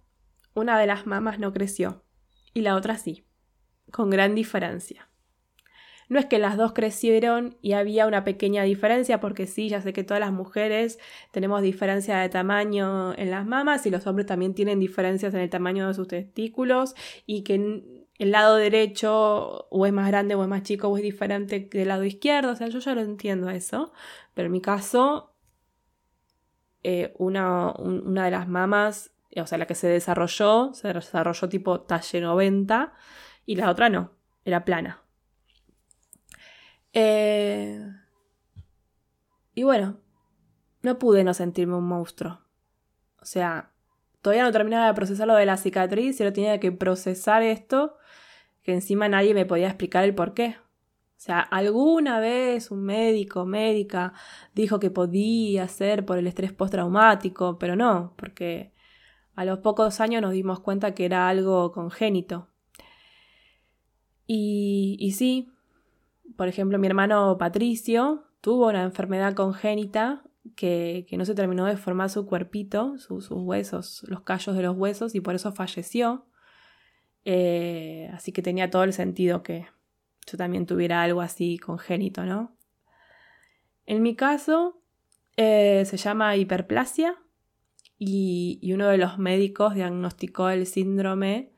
una 0.53 0.77
de 0.77 0.87
las 0.87 1.07
mamas 1.07 1.39
no 1.39 1.53
creció 1.53 2.03
y 2.53 2.61
la 2.61 2.75
otra 2.75 2.97
sí, 2.97 3.25
con 3.91 4.09
gran 4.09 4.35
diferencia. 4.35 5.09
No 6.09 6.19
es 6.19 6.25
que 6.25 6.39
las 6.39 6.57
dos 6.57 6.73
crecieron 6.73 7.57
y 7.61 7.73
había 7.73 8.07
una 8.07 8.23
pequeña 8.23 8.63
diferencia, 8.63 9.19
porque 9.19 9.47
sí, 9.47 9.69
ya 9.69 9.81
sé 9.81 9.93
que 9.93 10.03
todas 10.03 10.21
las 10.21 10.31
mujeres 10.31 10.99
tenemos 11.31 11.61
diferencia 11.61 12.17
de 12.17 12.29
tamaño 12.29 13.13
en 13.17 13.31
las 13.31 13.45
mamas 13.45 13.85
y 13.85 13.89
los 13.89 14.05
hombres 14.07 14.27
también 14.27 14.53
tienen 14.53 14.79
diferencias 14.79 15.33
en 15.33 15.41
el 15.41 15.49
tamaño 15.49 15.87
de 15.87 15.93
sus 15.93 16.07
testículos 16.07 16.95
y 17.25 17.43
que 17.43 17.55
el 18.19 18.31
lado 18.31 18.55
derecho 18.57 19.67
o 19.69 19.85
es 19.85 19.93
más 19.93 20.07
grande 20.07 20.35
o 20.35 20.43
es 20.43 20.47
más 20.47 20.63
chico 20.63 20.87
o 20.87 20.97
es 20.97 21.03
diferente 21.03 21.69
que 21.69 21.83
el 21.83 21.87
lado 21.89 22.03
izquierdo. 22.03 22.51
O 22.51 22.55
sea, 22.55 22.67
yo 22.67 22.79
ya 22.79 22.95
lo 22.95 23.01
entiendo 23.01 23.49
eso, 23.49 23.91
pero 24.33 24.47
en 24.47 24.51
mi 24.51 24.61
caso, 24.61 25.33
eh, 26.83 27.13
una, 27.17 27.71
una 27.73 28.25
de 28.25 28.31
las 28.31 28.47
mamas, 28.47 29.11
o 29.35 29.47
sea, 29.47 29.57
la 29.57 29.67
que 29.67 29.75
se 29.75 29.87
desarrolló, 29.87 30.73
se 30.73 30.93
desarrolló 30.93 31.49
tipo 31.49 31.81
talle 31.81 32.21
90 32.21 32.93
y 33.45 33.55
la 33.55 33.69
otra 33.69 33.89
no, 33.89 34.11
era 34.45 34.65
plana. 34.65 35.02
Eh, 36.93 37.79
y 39.55 39.63
bueno, 39.63 39.99
no 40.81 40.99
pude 40.99 41.23
no 41.23 41.33
sentirme 41.33 41.75
un 41.75 41.87
monstruo. 41.87 42.39
O 43.21 43.25
sea, 43.25 43.71
todavía 44.21 44.43
no 44.43 44.51
terminaba 44.51 44.87
de 44.87 44.93
procesar 44.93 45.27
lo 45.27 45.35
de 45.35 45.45
la 45.45 45.57
cicatriz 45.57 46.19
y 46.19 46.23
ahora 46.23 46.33
tenía 46.33 46.59
que 46.59 46.71
procesar 46.71 47.41
esto, 47.43 47.97
que 48.63 48.73
encima 48.73 49.09
nadie 49.09 49.33
me 49.33 49.45
podía 49.45 49.67
explicar 49.67 50.03
el 50.03 50.15
por 50.15 50.33
qué. 50.33 50.57
O 51.17 51.25
sea, 51.25 51.39
alguna 51.39 52.19
vez 52.19 52.69
un 52.69 52.83
médico, 52.83 53.45
médica, 53.45 54.13
dijo 54.53 54.79
que 54.79 54.91
podía 54.91 55.67
ser 55.69 56.05
por 56.05 56.17
el 56.17 56.27
estrés 56.27 56.51
postraumático, 56.51 57.57
pero 57.57 57.77
no, 57.77 58.13
porque 58.17 58.73
a 59.35 59.45
los 59.45 59.59
pocos 59.59 60.01
años 60.01 60.21
nos 60.21 60.33
dimos 60.33 60.59
cuenta 60.59 60.93
que 60.93 61.05
era 61.05 61.29
algo 61.29 61.71
congénito. 61.71 62.49
Y, 64.27 64.97
y 64.99 65.13
sí, 65.13 65.52
por 66.35 66.47
ejemplo, 66.47 66.77
mi 66.79 66.87
hermano 66.87 67.37
Patricio 67.37 68.25
tuvo 68.41 68.67
una 68.67 68.83
enfermedad 68.83 69.33
congénita 69.33 70.23
que, 70.55 71.05
no 71.17 71.25
se 71.25 71.35
terminó 71.35 71.65
de 71.65 71.77
formar 71.77 72.09
su 72.09 72.25
cuerpito, 72.25 72.97
sus 72.97 73.29
huesos, 73.31 74.03
los 74.07 74.21
callos 74.21 74.55
de 74.55 74.63
los 74.63 74.75
huesos, 74.75 75.15
y 75.15 75.21
por 75.21 75.35
eso 75.35 75.51
falleció. 75.53 76.25
Eh, 77.25 78.09
así 78.13 78.31
que 78.31 78.41
tenía 78.41 78.69
todo 78.69 78.83
el 78.83 78.93
sentido 78.93 79.43
que, 79.43 79.67
yo 80.25 80.37
también 80.37 80.65
tuviera 80.65 81.01
algo 81.03 81.21
así 81.21 81.57
congénito, 81.57 82.25
¿no? 82.25 82.55
En 83.85 84.01
mi 84.01 84.15
caso, 84.15 84.81
eh, 85.35 85.83
se 85.85 85.97
llama 85.97 86.35
hiperplasia 86.35 87.15
y, 87.97 88.71
uno 88.73 88.87
de 88.87 88.97
los 88.97 89.17
médicos 89.17 89.75
diagnosticó 89.75 90.49
el 90.49 90.65
síndrome, 90.65 91.53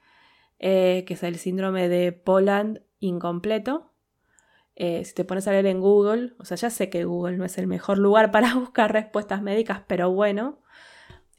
eh, 0.60 1.04
que 1.08 1.14
es 1.16 1.24
el 1.24 1.38
síndrome 1.38 1.90
de 1.90 2.12
Poland 2.12 2.82
incompleto. 3.00 3.92
Eh, 4.76 5.06
si 5.06 5.14
te 5.14 5.26
pones 5.26 5.48
a 5.48 5.52
leer 5.52 5.68
en 5.68 5.80
Google, 5.80 6.34
o 6.38 6.46
sea, 6.46 6.58
ya 6.58 6.70
sé 6.70 6.90
que 6.90 7.06
Google 7.06 7.38
no 7.38 7.46
es 7.46 7.58
el 7.58 7.68
mejor 7.68 7.98
lugar 7.98 8.32
para 8.32 8.54
buscar 8.56 8.92
respuestas 8.92 9.42
médicas, 9.42 9.82
pero 9.88 10.12
bueno, 10.12 10.62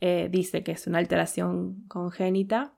dice 0.00 0.62
que 0.62 0.72
es 0.72 0.86
una 0.86 0.98
alteración 0.98 1.84
congénita. 1.88 2.74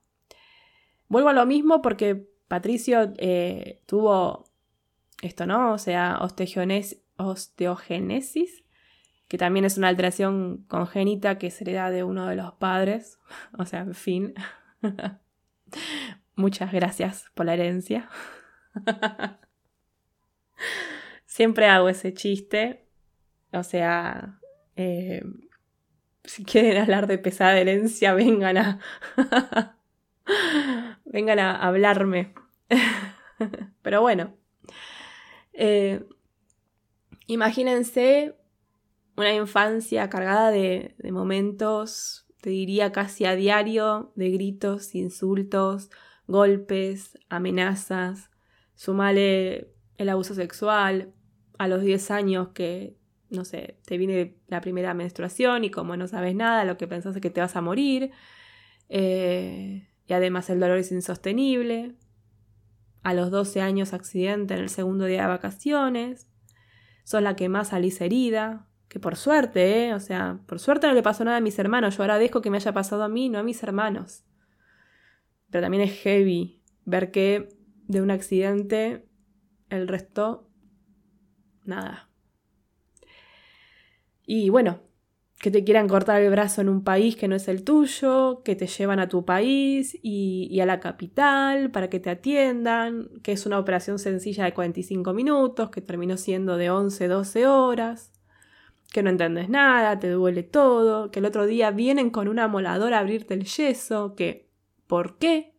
Vuelvo 1.09 1.29
a 1.29 1.35
lo 1.35 1.45
mismo 1.45 1.83
porque 1.83 2.27
Patricio 2.49 3.13
tuvo 3.85 4.49
esto, 5.23 5.47
¿no? 5.47 5.73
O 5.73 5.79
sea, 5.79 6.19
osteogénesis, 7.19 8.65
que 9.29 9.39
también 9.39 9.65
es 9.65 9.79
una 9.79 9.89
alteración 9.89 10.65
congénita 10.69 11.39
que 11.39 11.51
se 11.51 11.65
hereda 11.65 11.91
de 11.91 12.05
uno 12.05 12.27
de 12.27 12.37
los 12.37 12.55
padres. 12.55 13.19
O 13.59 13.67
sea, 13.67 13.81
en 13.81 13.95
fin. 13.95 14.35
Muchas 16.35 16.73
gracias 16.73 17.27
por 17.35 17.47
la 17.47 17.55
herencia. 17.55 18.09
Siempre 21.27 21.67
hago 21.67 21.89
ese 21.89 22.15
chiste. 22.15 22.87
O 23.53 23.63
sea, 23.63 24.41
eh, 24.77 25.23
si 26.25 26.45
quieren 26.45 26.81
hablar 26.81 27.07
de 27.07 27.19
pesada 27.19 27.59
herencia, 27.59 28.15
vengan 28.15 28.59
a. 28.59 28.81
vengan 31.05 31.39
a 31.39 31.57
hablarme. 31.57 32.35
Pero 33.83 34.01
bueno. 34.01 34.35
Eh, 35.53 36.05
imagínense 37.27 38.37
una 39.17 39.35
infancia 39.35 40.09
cargada 40.09 40.51
de, 40.53 40.95
momentos, 41.11 42.27
te 42.41 42.51
diría 42.51 42.93
casi 42.93 43.25
a 43.25 43.35
diario, 43.35 44.13
de 44.15 44.31
gritos, 44.31 44.95
insultos, 44.95 45.91
golpes, 46.29 47.19
amenazas. 47.29 48.31
Sumale 48.77 49.75
el 49.99 50.09
abuso 50.09 50.35
sexual 50.35 51.13
a 51.59 51.69
los 51.69 51.83
10 51.83 52.11
años 52.11 52.49
que, 52.55 52.97
no 53.31 53.45
sé, 53.45 53.79
te 53.85 53.99
viene 53.99 54.37
la 54.47 54.61
primera 54.61 54.95
menstruación 54.95 55.65
y 55.65 55.71
como 55.71 55.97
no 55.97 56.07
sabes 56.07 56.35
nada, 56.35 56.65
lo 56.65 56.79
que 56.79 56.87
pensás 56.87 57.15
es 57.17 57.21
que 57.21 57.31
te 57.31 57.41
vas 57.41 57.57
a 57.57 57.61
morir. 57.61 58.13
Eh, 58.89 59.89
y 60.07 60.13
además 60.13 60.49
el 60.49 60.61
dolor 60.61 60.79
es 60.79 60.93
insostenible. 60.93 61.97
A 63.03 63.13
los 63.13 63.31
12 63.31 63.61
años 63.61 63.93
accidente 63.93 64.55
en 64.55 64.61
el 64.61 64.69
segundo 64.69 65.05
día 65.05 65.23
de 65.23 65.29
vacaciones. 65.29 66.29
Sos 67.05 67.23
la 67.23 67.37
que 67.37 67.49
más 67.49 67.69
salís 67.69 68.01
herida, 68.01 68.67
que 68.89 69.01
por 69.01 69.17
suerte, 69.17 69.87
¿eh? 69.87 69.95
O 69.95 70.01
sea, 70.01 70.41
por 70.47 70.61
suerte 70.61 70.87
no 70.87 70.95
le 70.95 71.03
pasó 71.03 71.25
nada 71.25 71.39
a 71.39 71.41
mis 71.41 71.59
hermanos. 71.59 71.97
Yo 71.97 72.03
agradezco 72.03 72.41
que 72.41 72.51
me 72.51 72.57
haya 72.57 72.73
pasado 72.73 73.03
a 73.03 73.09
mí, 73.09 73.29
no 73.29 73.39
a 73.39 73.43
mis 73.43 73.63
hermanos. 73.63 74.25
Pero 75.51 75.63
también 75.63 75.83
es 75.83 75.93
heavy 76.01 76.61
ver 76.85 77.11
que 77.11 77.49
de 77.87 78.03
un 78.03 78.11
accidente 78.11 79.08
el 79.71 79.89
resto, 79.89 80.49
nada. 81.65 82.09
Y 84.25 84.51
bueno, 84.51 84.81
que 85.39 85.51
te 85.51 85.65
quieran 85.65 85.89
cortar 85.89 86.21
el 86.21 86.31
brazo 86.31 86.61
en 86.61 86.69
un 86.69 86.83
país 86.83 87.17
que 87.17 87.29
no 87.29 87.37
es 87.37 87.47
el 87.49 87.63
tuyo, 87.63 88.43
que 88.45 88.57
te 88.57 88.67
llevan 88.67 88.99
a 88.99 89.09
tu 89.09 89.25
país 89.25 89.97
y, 90.03 90.59
a 90.61 90.67
la 90.67 90.81
capital 90.81 91.71
para 91.71 91.89
que 91.89 92.01
te 92.01 92.11
atiendan, 92.11 93.09
que 93.23 93.33
es 93.33 93.47
una 93.47 93.59
operación 93.59 93.99
sencilla 93.99 94.45
de 94.45 94.55
45 94.55 95.13
minutos, 95.15 95.71
que 95.71 95.81
terminó 95.81 96.17
siendo 96.17 96.57
de 96.57 96.71
11, 96.71 97.09
12 97.09 97.47
horas 97.47 98.13
que 98.93 99.03
no 99.03 99.11
entiendes 99.11 99.49
nada, 99.49 99.99
te 99.99 100.09
duele 100.11 100.43
todo, 100.43 101.11
que 101.11 101.19
el 101.19 101.27
otro 101.27 101.47
día 101.47 101.71
vienen 101.71 102.11
con 102.11 102.29
una 102.29 102.49
moladora 102.49 102.97
a 102.99 103.01
abrirte 103.01 103.35
el 103.35 103.45
yeso, 103.45 104.15
que 104.15 104.49
¿por 104.87 105.19
qué? 105.19 105.55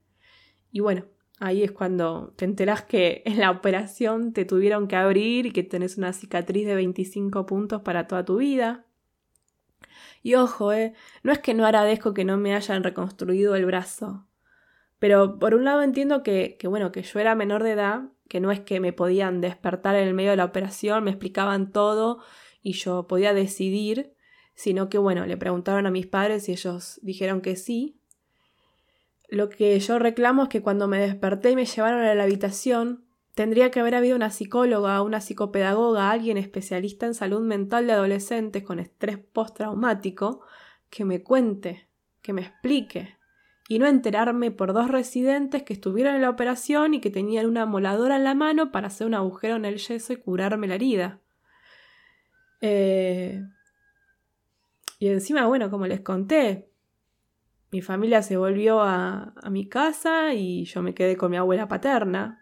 Y 0.72 0.80
bueno, 0.80 1.06
ahí 1.40 1.64
es 1.64 1.72
cuando 1.72 2.34
te 2.36 2.46
enterás 2.46 2.84
que 2.84 3.24
en 3.26 3.40
la 3.40 3.52
operación 3.52 4.34
te 4.34 4.46
tuvieron 4.46 4.88
que 4.88 4.96
abrir 4.96 5.46
y 5.48 5.52
que 5.52 5.64
tenés 5.64 5.98
una 5.98 6.14
cicatriz 6.14 6.68
de 6.68 6.76
25 6.76 7.46
puntos 7.46 7.82
para 7.82 8.08
toda 8.08 8.26
tu 8.26 8.38
vida. 8.38 8.86
Y 10.22 10.36
ojo, 10.36 10.74
eh, 10.74 10.94
no 11.24 11.32
es 11.32 11.40
que 11.40 11.54
no 11.54 11.66
agradezco 11.66 12.14
que 12.14 12.26
no 12.26 12.38
me 12.38 12.54
hayan 12.54 12.84
reconstruido 12.84 13.56
el 13.56 13.66
brazo, 13.66 14.28
pero 15.00 15.40
por 15.40 15.56
un 15.56 15.64
lado 15.64 15.82
entiendo 15.82 16.24
que, 16.24 16.58
bueno, 16.66 16.92
que 16.92 17.04
yo 17.04 17.20
era 17.20 17.34
menor 17.36 17.64
de 17.64 17.72
edad, 17.72 18.10
que 18.28 18.42
no 18.42 18.52
es 18.52 18.60
que 18.60 18.80
me 18.80 18.94
podían 18.94 19.42
despertar 19.42 19.96
en 19.96 20.08
el 20.08 20.14
medio 20.14 20.32
de 20.32 20.38
la 20.38 20.46
operación, 20.46 21.06
me 21.06 21.12
explicaban 21.12 21.72
todo 21.72 22.22
y 22.62 22.74
yo 22.74 23.08
podía 23.08 23.34
decidir, 23.34 24.14
sino 24.54 24.90
que 24.90 24.98
bueno, 24.98 25.26
le 25.26 25.38
preguntaron 25.38 25.86
a 25.86 25.92
mis 25.92 26.06
padres 26.06 26.50
y 26.50 26.52
ellos 26.52 27.00
dijeron 27.02 27.42
que 27.42 27.56
sí. 27.56 27.99
Lo 29.30 29.50
que 29.50 29.80
yo 29.80 30.00
reclamo 30.00 30.44
es 30.44 30.50
que 30.50 30.62
cuando 30.62 30.88
me 30.88 31.00
desperté 31.00 31.52
y 31.52 31.56
me 31.56 31.66
llevaron 31.66 32.02
a 32.02 32.16
la 32.16 32.24
habitación, 32.24 33.06
tendría 33.36 33.70
que 33.70 33.80
haber 33.80 33.96
habido 33.96 34.16
una 34.16 34.32
psicóloga, 34.32 35.02
una 35.02 35.22
psicopedagoga, 35.22 36.12
alguien 36.12 36.38
especialista 36.38 37.06
en 37.06 37.14
salud 37.14 37.42
mental 37.42 37.86
de 37.86 37.94
adolescentes 37.94 38.64
con 38.64 38.80
estrés 38.80 39.18
postraumático, 39.18 40.42
que 40.90 41.06
me 41.06 41.22
cuente, 41.22 41.88
que 42.22 42.34
me 42.34 42.42
explique, 42.42 43.18
y 43.68 43.78
no 43.78 43.86
enterarme 43.86 44.50
por 44.50 44.74
dos 44.74 44.90
residentes 44.90 45.62
que 45.62 45.74
estuvieron 45.74 46.16
en 46.16 46.24
la 46.24 46.32
operación 46.32 46.96
y 46.96 47.02
que 47.02 47.12
tenían 47.12 47.46
una 47.46 47.68
moladora 47.68 48.16
en 48.16 48.24
la 48.24 48.34
mano 48.34 48.72
para 48.72 48.88
hacer 48.88 49.06
un 49.06 49.14
agujero 49.14 49.58
en 49.58 49.66
el 49.66 49.78
yeso 49.78 50.12
y 50.12 50.18
curarme 50.18 50.68
la 50.68 50.76
herida. 50.76 51.22
Eh, 52.62 53.44
y 54.98 55.08
encima, 55.08 55.46
bueno, 55.46 55.70
como 55.70 55.86
les 55.86 56.02
conté, 56.02 56.69
mi 57.72 57.82
familia 57.82 58.22
se 58.22 58.38
volvió 58.38 58.82
a, 58.82 59.34
a, 59.42 59.50
mi 59.50 59.68
casa 59.68 60.34
y 60.34 60.66
yo 60.66 60.82
me 60.82 60.94
quedé 60.94 61.18
con 61.18 61.32
mi 61.32 61.38
abuela 61.38 61.68
paterna. 61.68 62.42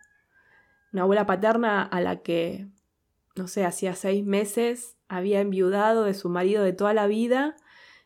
Una 0.94 1.04
abuela 1.04 1.26
paterna 1.26 1.84
a 1.84 2.02
la 2.02 2.22
que, 2.22 2.70
no 3.36 3.48
sé, 3.48 3.66
hacía 3.66 3.94
seis 3.94 4.26
meses 4.26 4.98
había 5.10 5.40
enviudado 5.40 6.04
de 6.04 6.14
su 6.14 6.30
marido 6.30 6.64
de 6.64 6.74
toda 6.74 6.94
la 6.94 7.08
vida 7.08 7.56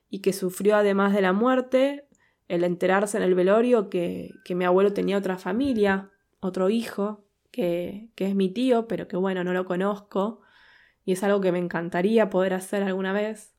y 0.10 0.20
que 0.22 0.34
sufrió 0.34 0.76
además 0.76 1.14
de 1.14 1.22
la 1.22 1.34
muerte 1.34 2.08
el 2.48 2.64
enterarse 2.64 3.18
en 3.18 3.24
el 3.24 3.34
velorio 3.34 3.90
que, 3.90 4.34
que 4.44 4.56
mi 4.56 4.66
abuelo 4.66 4.94
tenía 4.94 5.18
otra 5.18 5.38
familia, 5.38 6.12
otro 6.42 6.70
hijo, 6.70 7.26
que, 7.50 8.10
que 8.16 8.28
es 8.28 8.36
mi 8.36 8.50
tío, 8.50 8.88
pero 8.88 9.08
que 9.08 9.16
bueno, 9.16 9.44
no 9.44 9.54
lo 9.54 9.66
conozco 9.66 10.42
y 11.06 11.14
es 11.14 11.24
algo 11.24 11.42
que 11.42 11.52
me 11.52 11.60
encantaría 11.60 12.30
poder 12.30 12.54
hacer 12.54 12.84
alguna 12.84 13.14
vez. 13.14 13.54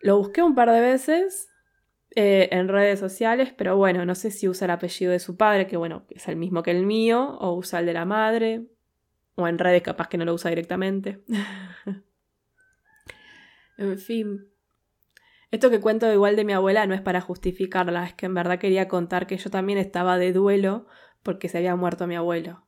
Lo 0.00 0.18
busqué 0.18 0.42
un 0.42 0.54
par 0.54 0.70
de 0.70 0.80
veces 0.80 1.51
eh, 2.14 2.48
en 2.52 2.68
redes 2.68 3.00
sociales, 3.00 3.54
pero 3.56 3.76
bueno, 3.76 4.04
no 4.04 4.14
sé 4.14 4.30
si 4.30 4.48
usa 4.48 4.66
el 4.66 4.72
apellido 4.72 5.12
de 5.12 5.18
su 5.18 5.36
padre, 5.36 5.66
que 5.66 5.78
bueno, 5.78 6.04
es 6.10 6.28
el 6.28 6.36
mismo 6.36 6.62
que 6.62 6.70
el 6.70 6.84
mío, 6.84 7.38
o 7.40 7.54
usa 7.54 7.80
el 7.80 7.86
de 7.86 7.94
la 7.94 8.04
madre, 8.04 8.66
o 9.34 9.48
en 9.48 9.58
redes 9.58 9.82
capaz 9.82 10.08
que 10.08 10.18
no 10.18 10.26
lo 10.26 10.34
usa 10.34 10.50
directamente. 10.50 11.22
en 13.78 13.98
fin. 13.98 14.48
Esto 15.50 15.70
que 15.70 15.80
cuento 15.80 16.12
igual 16.12 16.36
de 16.36 16.44
mi 16.44 16.52
abuela 16.52 16.86
no 16.86 16.94
es 16.94 17.00
para 17.00 17.22
justificarla, 17.22 18.04
es 18.04 18.14
que 18.14 18.26
en 18.26 18.34
verdad 18.34 18.58
quería 18.58 18.88
contar 18.88 19.26
que 19.26 19.38
yo 19.38 19.48
también 19.48 19.78
estaba 19.78 20.18
de 20.18 20.32
duelo 20.32 20.86
porque 21.22 21.48
se 21.48 21.58
había 21.58 21.76
muerto 21.76 22.06
mi 22.06 22.16
abuelo. 22.16 22.64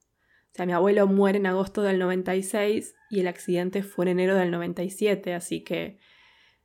O 0.53 0.57
sea, 0.57 0.65
mi 0.65 0.73
abuelo 0.73 1.07
muere 1.07 1.39
en 1.39 1.47
agosto 1.47 1.83
del 1.83 1.99
96 1.99 2.95
y 3.11 3.21
el 3.21 3.27
accidente 3.27 3.83
fue 3.83 4.05
en 4.05 4.11
enero 4.11 4.37
del 4.37 4.51
97, 4.51 5.35
así 5.35 5.65
que 5.65 5.99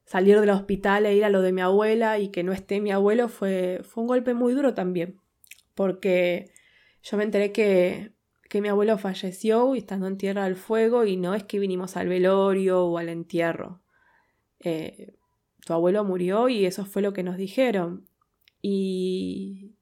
salir 0.10 0.40
del 0.40 0.50
hospital 0.50 1.06
e 1.06 1.16
ir 1.16 1.24
a 1.24 1.30
lo 1.30 1.44
de 1.44 1.52
mi 1.52 1.62
abuela 1.62 2.18
y 2.18 2.30
que 2.30 2.44
no 2.44 2.52
esté 2.52 2.82
mi 2.82 2.92
abuelo 2.92 3.30
fue, 3.30 3.82
fue 3.84 4.02
un 4.02 4.08
golpe 4.08 4.34
muy 4.34 4.54
duro 4.54 4.74
también, 4.74 5.20
porque 5.76 6.52
yo 7.04 7.16
me 7.16 7.24
enteré 7.24 7.52
que, 7.52 8.14
que 8.50 8.60
mi 8.60 8.70
abuelo 8.70 8.98
falleció 8.98 9.76
y 9.76 9.78
estando 9.78 10.08
en 10.08 10.18
Tierra 10.18 10.46
del 10.46 10.56
Fuego 10.56 11.06
y 11.06 11.16
no 11.16 11.36
es 11.36 11.44
que 11.44 11.60
vinimos 11.60 11.96
al 11.96 12.08
velorio 12.08 12.86
o 12.86 12.98
al 12.98 13.10
entierro. 13.10 13.84
Eh, 14.60 15.14
tu 15.64 15.74
abuelo 15.74 16.04
murió 16.04 16.50
y 16.50 16.66
eso 16.66 16.86
fue 16.86 17.04
lo 17.04 17.14
que 17.14 17.22
nos 17.22 17.38
dijeron. 17.38 18.08
Y, 18.64 19.76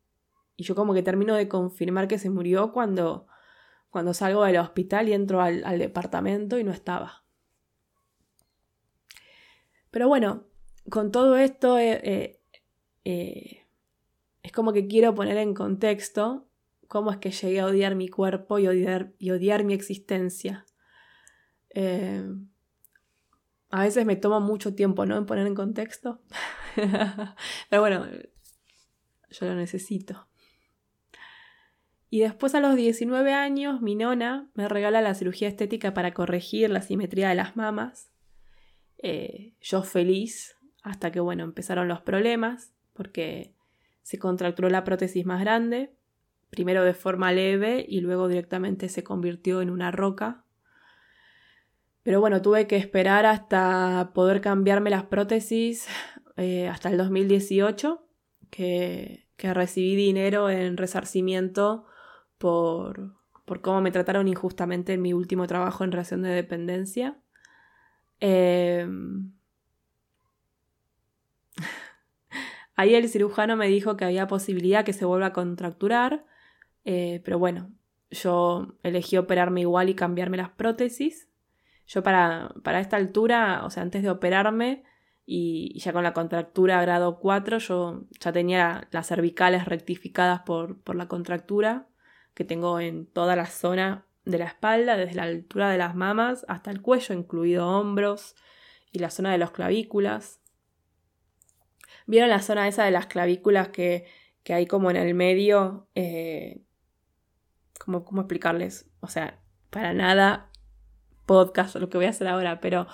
y 0.57 0.63
yo 0.63 0.75
como 0.75 0.93
que 0.93 1.03
termino 1.03 1.35
de 1.35 1.47
confirmar 1.47 2.09
que 2.09 2.19
se 2.19 2.29
murió 2.29 2.73
cuando 2.73 3.27
cuando 3.89 4.13
salgo 4.13 4.43
del 4.43 4.57
hospital 4.57 5.09
y 5.09 5.13
entro 5.13 5.41
al, 5.41 5.79
departamento 5.79 6.59
y 6.59 6.63
no 6.63 6.71
estaba. 6.71 7.23
Pero 9.97 10.09
bueno, 10.09 10.43
con 10.91 11.11
todo 11.11 11.37
esto 11.37 11.79
eh, 11.79 11.99
eh, 12.03 12.39
eh, 13.03 13.65
es 14.43 14.51
como 14.51 14.71
que 14.71 14.85
quiero 14.85 15.15
poner 15.15 15.37
en 15.37 15.55
contexto 15.55 16.47
cómo 16.87 17.09
es 17.09 17.17
que 17.17 17.31
llegué 17.31 17.61
a 17.61 17.65
odiar 17.65 17.95
mi 17.95 18.07
cuerpo 18.07 18.59
y 18.59 18.67
odiar, 18.67 19.13
y 19.17 19.31
odiar 19.31 19.63
mi 19.63 19.73
existencia. 19.73 20.67
a 23.71 23.81
veces 23.81 24.05
me 24.05 24.15
toma 24.17 24.39
mucho 24.39 24.75
tiempo, 24.75 25.07
¿no? 25.07 25.17
En 25.17 25.25
poner 25.25 25.47
en 25.47 25.55
contexto. 25.55 26.21
Pero 26.75 27.81
bueno, 27.81 28.05
yo 29.31 29.45
lo 29.47 29.55
necesito. 29.55 30.27
Y 32.11 32.19
después 32.19 32.53
a 32.53 32.59
los 32.59 32.75
19 32.75 33.33
años 33.33 33.81
mi 33.81 33.95
nona 33.95 34.51
me 34.53 34.69
regala 34.69 35.01
la 35.01 35.15
cirugía 35.15 35.47
estética 35.47 35.95
para 35.95 36.13
corregir 36.13 36.69
la 36.69 36.83
simetría 36.83 37.29
de 37.29 37.35
las 37.35 37.55
mamas. 37.55 38.11
Eh, 38.99 39.53
yo 39.61 39.83
feliz 39.83 40.57
hasta 40.83 41.11
que 41.11 41.19
bueno 41.19 41.43
empezaron 41.43 41.87
los 41.87 42.01
problemas 42.01 42.73
porque 42.93 43.53
se 44.01 44.17
contracturó 44.17 44.69
la 44.69 44.83
prótesis 44.83 45.25
más 45.25 45.41
grande, 45.41 45.93
primero 46.49 46.83
de 46.83 46.93
forma 46.93 47.33
leve 47.33 47.85
y 47.87 47.99
luego 47.99 48.27
directamente 48.27 48.89
se 48.89 49.03
convirtió 49.03 49.61
en 49.61 49.69
una 49.69 49.91
roca. 49.91 50.45
Pero 52.03 52.21
bueno, 52.21 52.41
tuve 52.41 52.67
que 52.67 52.77
esperar 52.77 53.25
hasta 53.25 54.11
poder 54.13 54.39
cambiarme 54.39 54.89
las 54.89 55.03
prótesis 55.03 55.87
eh, 56.37 56.69
hasta 56.69 56.89
el 56.89 56.97
2018, 56.97 58.01
que, 58.49 59.27
que, 59.35 59.53
recibí 59.53 59.95
dinero 59.97 60.49
en 60.49 60.77
resarcimiento 60.77 61.83
por, 62.37 63.13
por, 63.43 63.59
cómo 63.59 63.81
me 63.81 63.91
trataron 63.91 64.29
injustamente 64.29 64.93
en 64.93 65.01
mi 65.01 65.11
último 65.11 65.47
trabajo 65.47 65.83
en 65.83 65.91
relación 65.91 66.21
de 66.21 66.29
dependencia. 66.29 67.17
Eh, 68.19 68.87
Ahí 72.77 72.93
el 72.93 73.09
cirujano 73.09 73.57
me 73.57 73.67
dijo 73.67 73.97
que 73.97 74.05
había 74.05 74.27
posibilidad 74.27 74.85
que 74.85 74.93
se 74.93 75.03
vuelva 75.03 75.27
a 75.27 75.33
contracturar, 75.33 76.25
eh, 76.85 77.21
pero 77.25 77.39
bueno, 77.39 77.71
yo 78.11 78.77
elegí 78.83 79.17
operarme 79.17 79.61
igual 79.61 79.89
y 79.89 79.95
cambiarme 79.95 80.37
las 80.37 80.51
prótesis. 80.51 81.27
Yo 81.87 82.03
para, 82.03 82.53
para 82.63 82.79
esta 82.79 82.97
altura, 82.97 83.63
o 83.65 83.71
sea, 83.71 83.81
antes 83.81 84.03
de 84.03 84.11
operarme 84.11 84.83
y, 85.25 85.79
ya 85.79 85.91
con 85.91 86.03
la 86.03 86.13
contractura 86.13 86.81
grado 86.81 87.19
4, 87.19 87.57
yo 87.57 88.03
ya 88.19 88.31
tenía 88.31 88.87
las 88.91 89.07
cervicales 89.07 89.65
rectificadas 89.65 90.41
por, 90.41 90.79
por 90.81 90.95
la 90.95 91.07
contractura 91.07 91.87
que 92.35 92.45
tengo 92.45 92.79
en 92.79 93.07
toda 93.07 93.35
la 93.35 93.47
zona 93.47 94.05
de 94.27 94.37
la 94.37 94.45
espalda, 94.45 94.97
desde 94.97 95.15
la 95.15 95.23
altura 95.23 95.69
de 95.69 95.77
las 95.77 95.95
mamas 95.95 96.45
hasta 96.47 96.69
el 96.69 96.81
cuello, 96.81 97.15
incluido 97.15 97.67
hombros 97.67 98.35
y 98.91 98.99
la 98.99 99.09
zona 99.09 99.31
de 99.31 99.37
los 99.37 99.51
clavículas. 99.51 100.41
¿Vieron 102.05 102.29
la 102.29 102.41
zona 102.41 102.67
esa 102.67 102.83
de 102.83 102.91
las 102.91 103.07
clavículas 103.07 103.69
que, 103.69 104.05
hay 104.49 104.65
como 104.65 104.89
en 104.91 104.97
el 104.97 105.13
medio? 105.13 105.87
Eh, 105.95 106.61
¿cómo, 107.79 108.05
¿Cómo 108.05 108.21
explicarles? 108.21 108.89
O 109.01 109.07
sea, 109.07 109.39
para 109.69 109.93
nada 109.93 110.51
podcast 111.25 111.75
lo 111.75 111.89
que 111.89 111.97
voy 111.97 112.07
a 112.07 112.11
hacer 112.11 112.27
ahora, 112.27 112.59
pero 112.59 112.87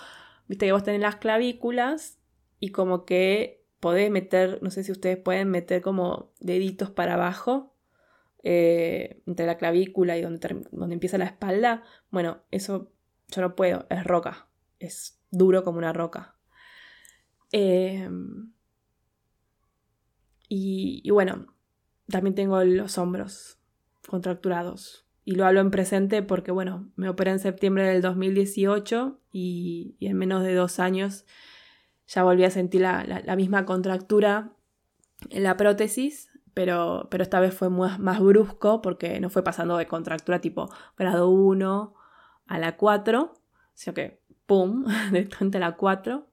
viste 0.48 0.66
que 0.66 0.72
vos 0.72 0.84
tenés 0.84 1.02
las 1.02 1.18
clavículas 1.18 2.20
y 2.60 2.70
como 2.70 3.06
que 3.06 3.66
podés 3.80 4.10
meter, 4.10 4.60
no 4.62 4.72
sé 4.72 4.84
si 4.84 4.92
ustedes 4.92 5.18
pueden 5.18 5.50
meter 5.50 5.82
como 5.82 6.32
deditos 6.40 6.90
para 6.90 7.16
abajo 7.16 7.73
eh, 8.44 9.22
entre 9.26 9.46
la 9.46 9.58
clavícula 9.58 10.18
y 10.18 10.22
donde, 10.22 10.64
donde 10.72 10.94
empieza 10.94 11.18
la 11.18 11.26
espalda. 11.26 11.84
Bueno, 12.12 12.44
eso 12.52 12.92
yo 13.30 13.42
no 13.42 13.56
puedo, 13.56 13.88
es 13.90 14.04
roca, 14.04 14.48
es 14.80 15.20
duro 15.32 15.64
como 15.64 15.80
una 15.80 15.94
roca. 15.94 16.36
Eh, 17.52 18.10
y, 20.56 21.10
bueno, 21.10 21.48
también 22.08 22.36
tengo 22.36 22.64
los 22.64 22.98
hombros 22.98 23.58
contracturados. 24.08 25.08
Y 25.26 25.36
lo 25.36 25.46
hablo 25.46 25.62
en 25.62 25.72
presente 25.72 26.22
porque, 26.22 26.52
bueno, 26.52 26.92
me 26.96 27.10
operé 27.10 27.32
en 27.32 27.40
septiembre 27.40 27.88
del 27.88 28.02
2018 28.02 29.20
y, 29.32 29.96
en 30.00 30.18
menos 30.18 30.44
de 30.44 30.54
dos 30.54 30.80
años 30.80 31.26
ya 32.06 32.24
volví 32.24 32.44
a 32.44 32.52
sentir 32.52 32.82
la, 32.82 33.36
misma 33.36 33.66
contractura 33.66 34.52
en 35.30 35.44
la 35.44 35.58
prótesis, 35.58 36.30
pero, 36.54 37.08
pero 37.10 37.24
esta 37.24 37.40
vez 37.40 37.54
fue 37.54 37.70
más 37.70 38.20
brusco 38.20 38.82
porque 38.82 39.20
no 39.20 39.30
fue 39.30 39.44
pasando 39.44 39.78
de 39.78 39.88
contractura 39.88 40.40
tipo 40.40 40.70
grado 40.98 41.30
1 41.30 41.94
a 42.48 42.60
la 42.60 42.78
4, 42.78 43.34
sino 43.74 43.94
que, 43.94 44.22
¡pum!, 44.46 44.86
de 45.12 45.60
la 45.60 45.76
4. 45.76 46.28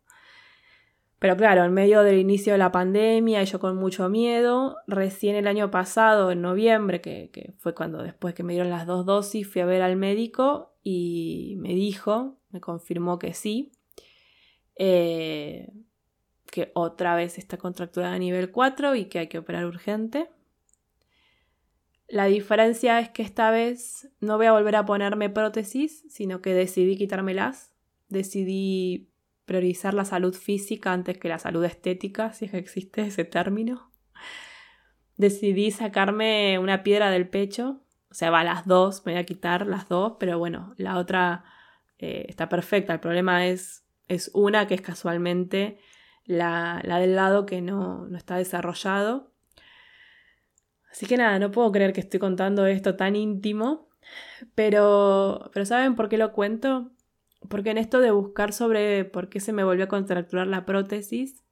Pero 1.19 1.37
claro, 1.37 1.65
en 1.65 1.75
medio 1.75 2.03
del 2.03 2.19
inicio 2.19 2.55
de 2.55 2.59
la 2.59 2.73
pandemia 2.73 3.43
y 3.43 3.47
yo 3.47 3.61
con 3.61 3.77
mucho 3.77 4.09
miedo, 4.09 4.77
recién 4.87 5.37
el 5.37 5.47
año 5.47 5.71
pasado, 5.71 6.31
en 6.31 6.41
noviembre, 6.41 7.03
que, 7.03 7.55
fue 7.59 7.75
cuando 7.75 8.03
después 8.03 8.35
que 8.35 8.43
me 8.43 8.55
dieron 8.55 8.71
las 8.71 8.87
dos 8.87 9.05
dosis, 9.05 9.47
fui 9.47 9.61
a 9.61 9.67
ver 9.67 9.83
al 9.83 9.97
médico 9.97 10.75
y 10.83 11.57
me 11.59 11.75
dijo, 11.75 12.39
me 12.51 12.61
confirmó 12.61 13.19
que 13.19 13.35
sí, 13.35 13.71
eh, 14.77 15.71
que 16.51 16.73
otra 16.75 17.15
vez 17.15 17.39
está 17.39 17.57
contracturada 17.57 18.15
a 18.15 18.19
nivel 18.19 18.51
4 18.51 18.95
y 18.97 19.07
que 19.07 19.21
hay 19.21 19.29
que 19.29 19.39
operar 19.39 19.65
urgente. 19.65 20.31
La 22.09 22.25
diferencia 22.25 22.99
es 22.99 23.09
que 23.11 23.23
esta 23.23 23.51
vez 23.51 24.09
no 24.21 24.37
voy 24.37 24.47
a 24.47 24.53
volver 24.53 24.75
a 24.75 24.85
ponerme 24.85 25.31
prótesis, 25.31 26.05
sino 26.09 26.43
que 26.43 26.55
decidí 26.55 26.97
quitármelas. 26.97 27.73
Decidí 28.09 29.11
priorizar 29.45 29.95
la 29.95 30.05
salud 30.05 30.35
física 30.35 30.93
antes 30.93 31.19
que 31.19 31.29
la 31.29 31.39
salud 31.39 31.65
estética, 31.65 32.33
si 32.33 32.47
es 32.47 32.51
que 32.51 32.59
existe 32.59 33.03
ese 33.03 33.25
término. 33.25 33.93
Decidí 35.17 35.71
sacarme 35.71 36.59
una 36.59 36.83
piedra 36.83 37.11
del 37.11 37.29
pecho, 37.29 37.83
o 38.11 38.15
sea, 38.15 38.31
va 38.31 38.43
las 38.43 38.67
dos, 38.67 39.07
me 39.07 39.13
voy 39.13 39.21
a 39.21 39.27
quitar 39.27 39.67
las 39.67 39.89
dos, 39.89 40.15
pero 40.19 40.39
bueno, 40.39 40.75
la 40.79 40.99
otra 40.99 41.45
eh, 41.99 42.27
está 42.29 42.49
perfecta. 42.49 42.93
El 42.93 43.01
problema 43.01 43.47
es, 43.47 43.85
es 44.09 44.31
una 44.35 44.67
que 44.67 44.75
es 44.75 44.81
casualmente 44.81 45.79
la, 46.25 46.83
del 46.85 47.17
lado 47.17 47.47
que 47.47 47.61
no, 47.61 48.07
no 48.07 48.17
está 48.17 48.37
desarrollado. 48.37 49.33
Así 50.91 51.07
que 51.07 51.17
nada, 51.17 51.39
no 51.39 51.51
puedo 51.51 51.71
creer 51.73 51.93
que 51.93 52.01
estoy 52.01 52.19
contando 52.21 52.67
esto 52.67 52.97
tan 52.97 53.17
íntimo, 53.17 53.89
pero, 54.55 55.51
pero 55.53 55.65
¿saben 55.65 55.95
por 55.95 56.09
qué 56.09 56.19
lo 56.19 56.33
cuento? 56.33 56.91
Porque 57.49 57.71
en 57.71 57.79
esto 57.79 58.01
de 58.01 58.11
buscar 58.11 58.53
sobre 58.53 59.05
por 59.05 59.29
qué 59.29 59.41
se 59.41 59.53
me 59.53 59.65
volvió 59.65 59.85
a 59.85 59.89
contracturar 59.89 60.47
la 60.47 60.67
prótesis, 60.67 61.43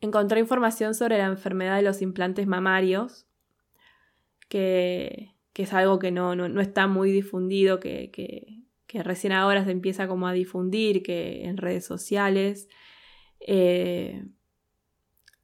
encontré 0.00 0.40
información 0.40 0.94
sobre 0.94 1.18
la 1.18 1.26
enfermedad 1.26 1.76
de 1.76 1.82
los 1.82 2.02
implantes 2.02 2.46
mamarios, 2.46 3.26
que, 4.48 5.34
es 5.54 5.72
algo 5.72 5.98
que 5.98 6.10
no, 6.10 6.32
está 6.60 6.86
muy 6.86 7.10
difundido, 7.10 7.80
que, 7.80 8.62
recién 8.92 9.32
ahora 9.34 9.64
se 9.64 9.72
empieza 9.72 10.08
como 10.08 10.26
a 10.26 10.32
difundir, 10.32 11.02
que 11.02 11.44
en 11.44 11.58
redes 11.58 11.84
sociales. 11.84 12.68
Eh, 13.46 14.26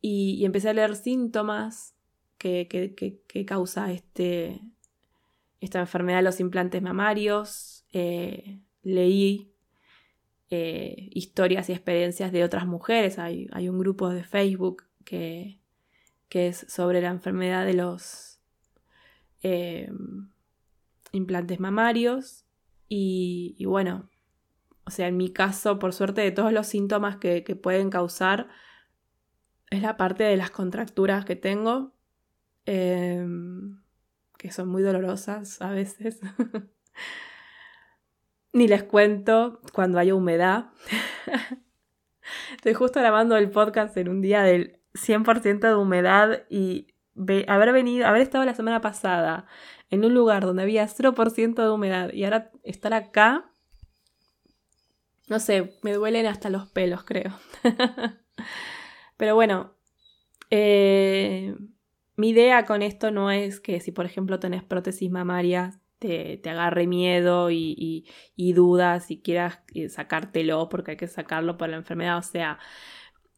y, 0.00 0.44
empecé 0.44 0.68
a 0.68 0.72
leer 0.74 0.96
síntomas 0.96 1.94
que, 2.36 2.66
causa 3.46 3.92
este, 3.92 4.60
esta 5.60 5.78
enfermedad 5.78 6.18
de 6.18 6.24
los 6.24 6.40
implantes 6.40 6.82
mamarios. 6.82 7.86
Eh, 7.92 8.58
leí 8.82 9.54
eh, 10.50 11.08
historias 11.12 11.68
y 11.68 11.72
experiencias 11.72 12.32
de 12.32 12.42
otras 12.44 12.66
mujeres. 12.66 13.18
Hay, 13.18 13.48
un 13.68 13.78
grupo 13.78 14.10
de 14.10 14.24
Facebook 14.24 14.84
que, 15.04 15.60
que, 16.28 16.48
es 16.48 16.66
sobre 16.68 17.00
la 17.00 17.08
enfermedad 17.10 17.64
de 17.64 17.74
los 17.74 18.40
implantes 21.12 21.60
mamarios. 21.60 22.44
Y, 22.88 23.64
bueno, 23.64 24.10
o 24.84 24.90
sea, 24.90 25.08
en 25.08 25.16
mi 25.16 25.32
caso, 25.32 25.78
por 25.78 25.92
suerte, 25.92 26.20
de 26.20 26.32
todos 26.32 26.52
los 26.52 26.66
síntomas 26.66 27.16
que, 27.16 27.42
pueden 27.62 27.90
causar, 27.90 28.48
es 29.70 29.82
la 29.82 29.96
parte 29.96 30.24
de 30.24 30.36
las 30.36 30.50
contracturas 30.50 31.24
que 31.24 31.36
tengo, 31.36 31.92
em, 32.66 33.80
que 34.38 34.50
son 34.50 34.68
muy 34.68 34.82
dolorosas 34.82 35.60
a 35.62 35.70
veces. 35.70 36.20
Ni 38.52 38.68
les 38.68 38.82
cuento 38.82 39.60
cuando 39.72 39.98
haya 39.98 40.14
humedad. 40.14 40.70
Estoy 42.56 42.74
justo 42.74 43.00
grabando 43.00 43.36
el 43.36 43.50
podcast 43.50 43.96
en 43.96 44.08
un 44.08 44.20
día 44.20 44.42
del 44.42 44.80
100% 44.94 45.60
de 45.60 45.74
humedad 45.74 46.44
y 46.50 46.88
haber 47.46 47.72
venido, 47.72 48.06
haber 48.06 48.22
estado 48.22 48.44
la 48.44 48.54
semana 48.54 48.80
pasada 48.80 49.46
en 49.90 50.04
un 50.04 50.14
lugar 50.14 50.44
donde 50.44 50.62
había 50.62 50.86
0% 50.86 51.62
de 51.62 51.70
humedad 51.70 52.12
y 52.12 52.24
ahora 52.24 52.50
estar 52.62 52.94
acá, 52.94 53.51
no 55.28 55.40
sé, 55.40 55.78
me 55.82 55.92
duelen 55.92 56.26
hasta 56.26 56.50
los 56.50 56.68
pelos, 56.68 57.04
creo. 57.04 57.38
Pero 59.16 59.34
bueno, 59.34 59.74
eh, 60.50 61.54
mi 62.16 62.30
idea 62.30 62.64
con 62.66 62.82
esto 62.82 63.10
no 63.10 63.30
es 63.30 63.60
que 63.60 63.80
si 63.80 63.92
por 63.92 64.06
ejemplo 64.06 64.38
tenés 64.40 64.62
prótesis 64.62 65.10
mamaria 65.10 65.80
te, 65.98 66.50
agarre 66.50 66.86
miedo 66.86 67.50
y, 67.50 68.04
dudas 68.36 69.10
y 69.10 69.22
quieras 69.22 69.60
eh, 69.74 69.88
sacártelo 69.88 70.68
porque 70.68 70.92
hay 70.92 70.96
que 70.96 71.06
sacarlo 71.06 71.56
por 71.56 71.68
la 71.68 71.76
enfermedad. 71.76 72.18
O 72.18 72.22
sea, 72.22 72.58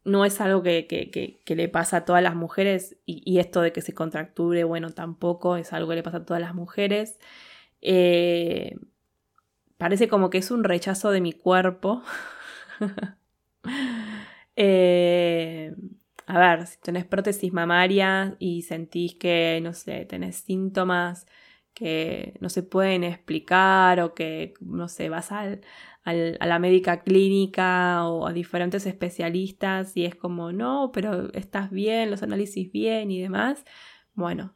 no 0.05 0.25
es 0.25 0.41
algo 0.41 0.63
que, 0.63 1.43
le 1.47 1.69
pasa 1.69 1.99
a 1.99 2.05
todas 2.05 2.23
las 2.23 2.35
mujeres 2.35 2.97
y, 3.07 3.39
esto 3.39 3.61
de 3.61 3.73
que 3.73 3.83
se 3.83 3.95
contracture, 3.95 4.65
bueno, 4.65 4.91
tampoco 4.91 5.57
es 5.57 5.73
algo 5.73 5.91
que 5.91 5.97
le 5.97 6.03
pasa 6.03 6.19
a 6.19 6.25
todas 6.25 6.43
las 6.43 6.55
mujeres. 6.55 7.19
Eh, 7.83 8.77
parece 9.79 10.09
como 10.09 10.31
que 10.31 10.39
es 10.39 10.51
un 10.51 10.65
rechazo 10.65 11.11
de 11.11 11.21
mi 11.21 11.33
cuerpo. 11.33 12.03
Eh, 14.57 15.75
a 16.27 16.39
ver, 16.39 16.67
si 16.69 16.79
tenés 16.81 17.05
prótesis 17.05 17.53
mamaria 17.53 18.37
y 18.39 18.63
sentís 18.63 19.17
que, 19.17 19.59
no 19.63 19.73
sé, 19.73 20.05
tenés 20.05 20.37
síntomas 20.37 21.27
que 21.75 22.35
no 22.41 22.49
se 22.49 22.63
pueden 22.63 23.05
explicar 23.05 24.01
o 24.01 24.15
que, 24.15 24.55
no 24.61 24.89
sé, 24.89 25.09
vas 25.09 25.33
al, 25.33 25.61
a 26.05 26.47
la 26.47 26.59
médica 26.59 27.03
clínica 27.03 28.07
o 28.09 28.27
a 28.27 28.33
diferentes 28.33 28.87
especialistas 28.87 29.97
y 29.97 30.05
es 30.05 30.15
como, 30.15 30.53
no, 30.53 30.91
pero 30.93 31.33
estás 31.33 31.71
bien, 31.71 32.11
los 32.11 32.23
análisis 32.23 32.71
bien 32.71 33.11
y 33.11 33.21
demás, 33.21 33.65
bueno, 34.15 34.55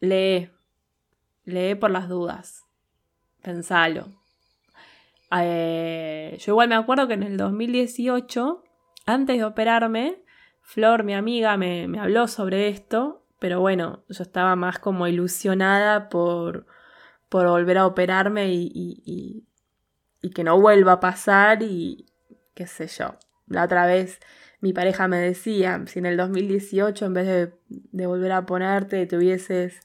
lee, 0.00 0.50
lee 1.44 1.74
por 1.74 1.90
las 1.90 2.08
dudas, 2.08 2.65
pensalo. 3.46 4.08
Eh, 5.30 6.36
yo 6.40 6.52
igual 6.52 6.68
me 6.68 6.74
acuerdo 6.74 7.06
que 7.06 7.14
en 7.14 7.22
el 7.22 7.36
2018, 7.36 8.64
antes 9.06 9.38
de 9.38 9.44
operarme, 9.44 10.24
Flor, 10.62 11.04
mi 11.04 11.14
amiga, 11.14 11.56
me, 11.56 11.88
habló 11.96 12.26
sobre 12.26 12.66
esto, 12.66 13.24
pero 13.38 13.60
bueno, 13.60 14.02
yo 14.08 14.24
estaba 14.24 14.56
más 14.56 14.80
como 14.80 15.06
ilusionada 15.06 16.08
por, 16.08 16.66
por 17.28 17.46
volver 17.46 17.78
a 17.78 17.86
operarme 17.86 18.52
y, 18.52 18.72
y, 18.74 20.30
que 20.30 20.42
no 20.42 20.60
vuelva 20.60 20.94
a 20.94 21.00
pasar 21.00 21.62
y 21.62 22.06
qué 22.54 22.66
sé 22.66 22.88
yo. 22.88 23.14
La 23.46 23.62
otra 23.62 23.86
vez 23.86 24.18
mi 24.60 24.72
pareja 24.72 25.06
me 25.06 25.18
decía, 25.18 25.80
si 25.86 26.00
en 26.00 26.06
el 26.06 26.16
2018 26.16 27.06
en 27.06 27.14
vez 27.14 27.26
de, 27.28 27.54
de 27.68 28.06
volver 28.08 28.32
a 28.32 28.44
ponerte 28.44 29.06
te 29.06 29.16
hubieses 29.16 29.80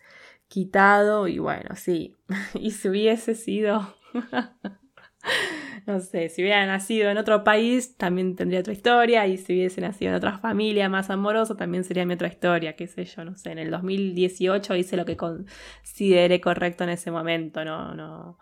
quitado 0.51 1.29
y 1.29 1.39
bueno, 1.39 1.77
sí, 1.77 2.17
y 2.59 2.71
si 2.71 2.89
hubiese 2.89 3.35
sido 3.35 3.95
no 5.87 6.01
sé, 6.01 6.27
si 6.27 6.41
hubiera 6.41 6.65
nacido 6.65 7.09
en 7.09 7.17
otro 7.17 7.45
país 7.45 7.95
también 7.95 8.35
tendría 8.35 8.59
otra 8.59 8.73
historia 8.73 9.25
y 9.27 9.37
si 9.37 9.53
hubiese 9.53 9.79
nacido 9.79 10.09
en 10.09 10.17
otra 10.17 10.39
familia 10.39 10.89
más 10.89 11.09
amorosa 11.09 11.55
también 11.55 11.85
sería 11.85 12.05
mi 12.05 12.15
otra 12.15 12.27
historia, 12.27 12.75
qué 12.75 12.87
sé 12.87 13.05
yo, 13.05 13.23
no 13.23 13.33
sé, 13.35 13.51
en 13.51 13.59
el 13.59 13.71
2018 13.71 14.75
hice 14.75 14.97
lo 14.97 15.05
que 15.05 15.15
consideré 15.15 16.41
correcto 16.41 16.83
en 16.83 16.89
ese 16.89 17.11
momento, 17.11 17.63
no, 17.63 17.95
no, 17.95 18.37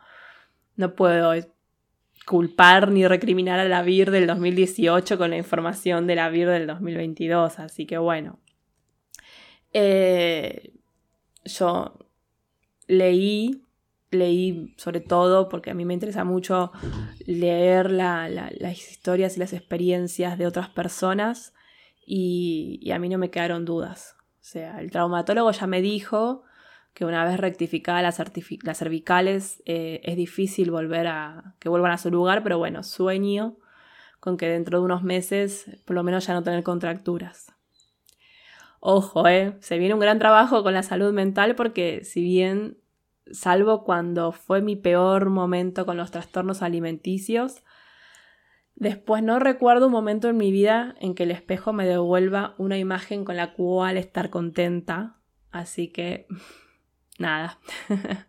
no 0.77 0.95
puedo 0.95 1.33
culpar 2.25 2.91
ni 2.91 3.07
recriminar 3.07 3.59
a 3.59 3.65
la 3.65 3.83
VIR 3.83 4.09
del 4.09 4.25
2018 4.25 5.19
con 5.19 5.29
la 5.29 5.37
información 5.37 6.07
de 6.07 6.15
la 6.15 6.29
VIR 6.29 6.49
del 6.49 6.65
2022, 6.65 7.59
así 7.59 7.85
que 7.85 7.99
bueno. 7.99 8.39
Eh, 9.73 10.73
yo 11.45 11.97
leí 12.87 13.69
leí 14.11 14.73
sobre 14.77 15.01
todo 15.01 15.49
porque 15.49 15.71
a 15.71 15.73
mí 15.73 15.85
me 15.85 15.93
interesa 15.93 16.23
mucho 16.23 16.71
leer 17.25 17.91
las 17.91 18.91
historias 18.91 19.37
y 19.37 19.39
las 19.39 19.53
experiencias 19.53 20.37
de 20.37 20.47
otras 20.47 20.69
personas 20.69 21.53
y, 22.05 22.89
a 22.91 22.97
mí 22.97 23.07
no 23.07 23.19
me 23.19 23.29
quedaron 23.29 23.65
dudas. 23.65 24.15
O 24.41 24.43
sea, 24.49 24.79
el 24.79 24.89
traumatólogo 24.89 25.51
ya 25.51 25.67
me 25.67 25.81
dijo 25.81 26.43
que 26.95 27.05
una 27.05 27.23
vez 27.23 27.39
rectificadas 27.39 28.01
las, 28.63 28.77
cervicales 28.77 29.61
eh, 29.65 30.01
es 30.03 30.15
difícil 30.15 30.71
volver 30.71 31.05
a 31.05 31.55
que 31.59 31.69
vuelvan 31.69 31.91
a 31.91 31.99
su 31.99 32.09
lugar, 32.09 32.41
pero 32.41 32.57
bueno, 32.57 32.81
sueño 32.81 33.57
con 34.19 34.37
que 34.37 34.47
dentro 34.47 34.79
de 34.79 34.85
unos 34.85 35.03
meses 35.03 35.65
por 35.85 35.95
lo 35.95 36.03
menos 36.03 36.25
ya 36.25 36.33
no 36.33 36.41
tener 36.41 36.63
contracturas. 36.63 37.53
Ojo, 38.79 39.27
eh, 39.27 39.57
se 39.59 39.77
viene 39.77 39.93
un 39.93 39.99
gran 39.99 40.19
trabajo 40.19 40.63
con 40.63 40.73
la 40.73 40.83
salud 40.83 41.13
mental 41.13 41.55
porque 41.55 42.03
si 42.03 42.21
bien 42.21 42.77
salvo 43.31 43.83
cuando 43.83 44.31
fue 44.31 44.61
mi 44.61 44.75
peor 44.75 45.29
momento 45.29 45.85
con 45.85 45.97
los 45.97 46.11
trastornos 46.11 46.61
alimenticios. 46.61 47.63
Después 48.75 49.23
no 49.23 49.39
recuerdo 49.39 49.87
un 49.87 49.91
momento 49.91 50.29
en 50.29 50.37
mi 50.37 50.51
vida 50.51 50.95
en 50.99 51.13
que 51.13 51.23
el 51.23 51.31
espejo 51.31 51.73
me 51.73 51.85
devuelva 51.85 52.55
una 52.57 52.77
imagen 52.77 53.25
con 53.25 53.35
la 53.35 53.53
cual 53.53 53.97
estar 53.97 54.29
contenta. 54.29 55.17
Así 55.51 55.89
que, 55.89 56.27
nada. 57.19 57.59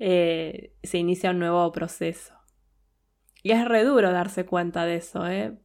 Eh, 0.00 0.74
se 0.82 0.98
inicia 0.98 1.30
un 1.30 1.38
nuevo 1.38 1.70
proceso. 1.70 2.34
Y 3.44 3.52
es 3.52 3.64
re 3.64 3.84
duro 3.84 4.10
darse 4.10 4.44
cuenta 4.44 4.84
de 4.84 4.96
eso, 4.96 5.26
¿eh? 5.28 5.56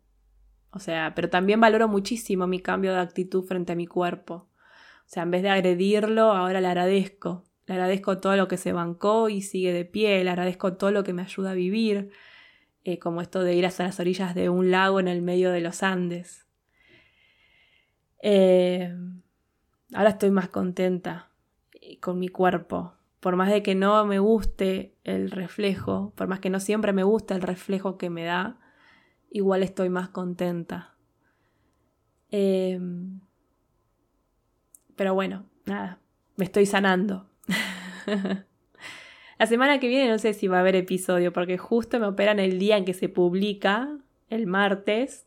O 0.72 0.80
sea, 0.80 1.14
pero 1.16 1.30
también 1.30 1.60
valoro 1.60 1.88
muchísimo 1.88 2.48
mi 2.48 2.60
cambio 2.60 2.94
de 2.94 3.00
actitud 3.00 3.44
frente 3.44 3.74
a 3.74 3.76
mi 3.76 3.88
cuerpo. 3.88 4.34
O 4.34 5.12
sea, 5.12 5.24
en 5.24 5.32
vez 5.32 5.42
de 5.42 5.50
agredirlo, 5.50 6.32
ahora 6.32 6.62
le 6.62 6.68
agradezco. 6.68 7.44
Le 7.66 7.74
agradezco 7.74 8.18
todo 8.20 8.36
lo 8.36 8.48
que 8.48 8.58
se 8.58 8.74
bancó 8.74 9.30
y 9.30 9.42
sigue 9.42 9.74
de 9.74 9.86
pie, 9.86 10.24
le 10.24 10.30
agradezco 10.30 10.74
todo 10.74 10.92
lo 10.92 11.04
que 11.04 11.14
me 11.14 11.22
ayuda 11.22 11.52
a 11.52 11.56
vivir, 11.56 12.12
eh, 12.84 12.98
como 13.00 13.22
esto 13.22 13.44
de 13.44 13.54
ir 13.56 13.66
hasta 13.66 13.84
las 13.84 14.00
orillas 14.00 14.34
de 14.36 14.50
un 14.50 14.72
lago 14.72 15.00
en 15.00 15.08
el 15.08 15.22
medio 15.22 15.52
de 15.52 15.62
los 15.62 15.84
Andes. 15.84 16.48
Eh, 18.22 18.94
ahora 19.94 20.10
estoy 20.10 20.32
más 20.32 20.50
contenta 20.50 21.30
eh, 21.74 22.00
con 22.00 22.20
mi 22.20 22.28
cuerpo. 22.30 22.94
Por 23.20 23.36
más 23.36 23.50
de 23.52 23.64
que 23.64 23.76
no 23.76 24.06
me 24.06 24.20
guste 24.20 24.96
el 25.04 25.32
reflejo, 25.32 26.14
por 26.16 26.28
más 26.28 26.40
que 26.40 26.50
no 26.50 26.60
siempre 26.60 26.94
me 26.94 27.04
guste 27.04 27.34
el 27.34 27.42
reflejo 27.42 27.98
que 27.98 28.10
me 28.10 28.24
da, 28.24 28.58
igual 29.32 29.64
estoy 29.64 29.90
más 29.90 30.10
contenta. 30.10 30.96
pero 34.96 35.14
bueno, 35.14 35.46
nada, 35.66 36.00
me 36.36 36.46
estoy 36.46 36.66
sanando. 36.66 37.30
La 39.40 39.48
semana 39.48 39.80
que 39.80 39.88
viene 39.88 40.10
no 40.10 40.20
sé 40.20 40.34
si 40.34 40.48
va 40.48 40.58
a 40.58 40.60
haber 40.60 40.76
episodio 40.76 41.32
porque 41.32 41.58
justo 41.58 41.98
me 42.00 42.08
operan 42.08 42.40
el 42.40 42.60
día 42.60 42.76
en 42.76 42.84
que 42.84 42.94
se 42.94 43.08
publica, 43.08 43.98
el 44.30 44.48
martes, 44.48 45.26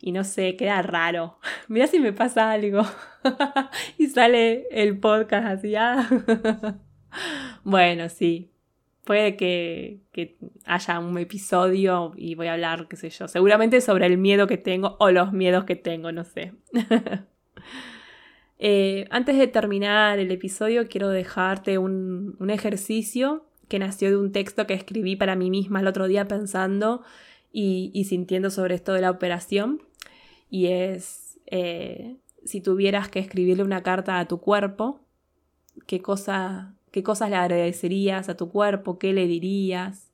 y 0.00 0.12
no 0.12 0.24
sé, 0.24 0.56
queda 0.56 0.82
raro. 0.82 1.38
Mira 1.68 1.86
si 1.86 2.00
me 2.00 2.12
pasa 2.12 2.50
algo 2.50 2.82
y 3.98 4.08
sale 4.08 4.66
el 4.70 4.98
podcast 4.98 5.46
así. 5.46 5.74
Ah. 5.76 6.08
bueno, 7.64 8.08
sí. 8.08 8.53
Puede 9.04 9.36
que, 9.36 10.00
que, 10.12 10.38
haya 10.64 10.98
un 10.98 11.18
episodio 11.18 12.12
y 12.16 12.34
voy 12.34 12.46
a 12.46 12.54
hablar, 12.54 12.88
qué 12.88 12.96
sé 12.96 13.10
yo, 13.10 13.28
seguramente 13.28 13.80
sobre 13.80 14.06
el 14.06 14.16
miedo 14.16 14.46
que 14.46 14.56
tengo 14.56 14.96
o 14.98 15.10
los 15.10 15.32
miedos 15.32 15.64
que 15.64 15.76
tengo, 15.76 16.10
no 16.10 16.24
sé. 16.24 16.54
Eh, 18.58 19.06
antes 19.10 19.36
de 19.36 19.46
terminar 19.46 20.18
el 20.18 20.30
episodio, 20.30 20.88
quiero 20.88 21.08
dejarte 21.08 21.76
un, 21.76 22.36
ejercicio 22.48 23.44
que 23.68 23.78
nació 23.78 24.10
de 24.10 24.16
un 24.16 24.32
texto 24.32 24.66
que 24.66 24.74
escribí 24.74 25.16
para 25.16 25.36
mí 25.36 25.50
misma 25.50 25.80
el 25.80 25.86
otro 25.86 26.06
día 26.06 26.26
pensando 26.28 27.02
y, 27.52 28.04
sintiendo 28.08 28.50
sobre 28.50 28.74
esto 28.74 28.92
de 28.92 29.00
la 29.00 29.10
operación. 29.10 29.82
Y 30.50 30.68
es, 30.68 31.38
eh, 31.46 32.16
si 32.44 32.60
tuvieras 32.60 33.08
que 33.08 33.18
escribirle 33.18 33.64
una 33.64 33.82
carta 33.82 34.18
a 34.18 34.28
tu 34.28 34.40
cuerpo, 34.40 35.00
¿qué, 35.86 36.00
cosa, 36.00 36.74
¿qué 36.94 37.02
cosas 37.02 37.28
le 37.28 37.34
agradecerías 37.34 38.28
a 38.28 38.36
tu 38.36 38.50
cuerpo? 38.50 39.00
¿Qué 39.00 39.12
le 39.12 39.26
dirías? 39.26 40.12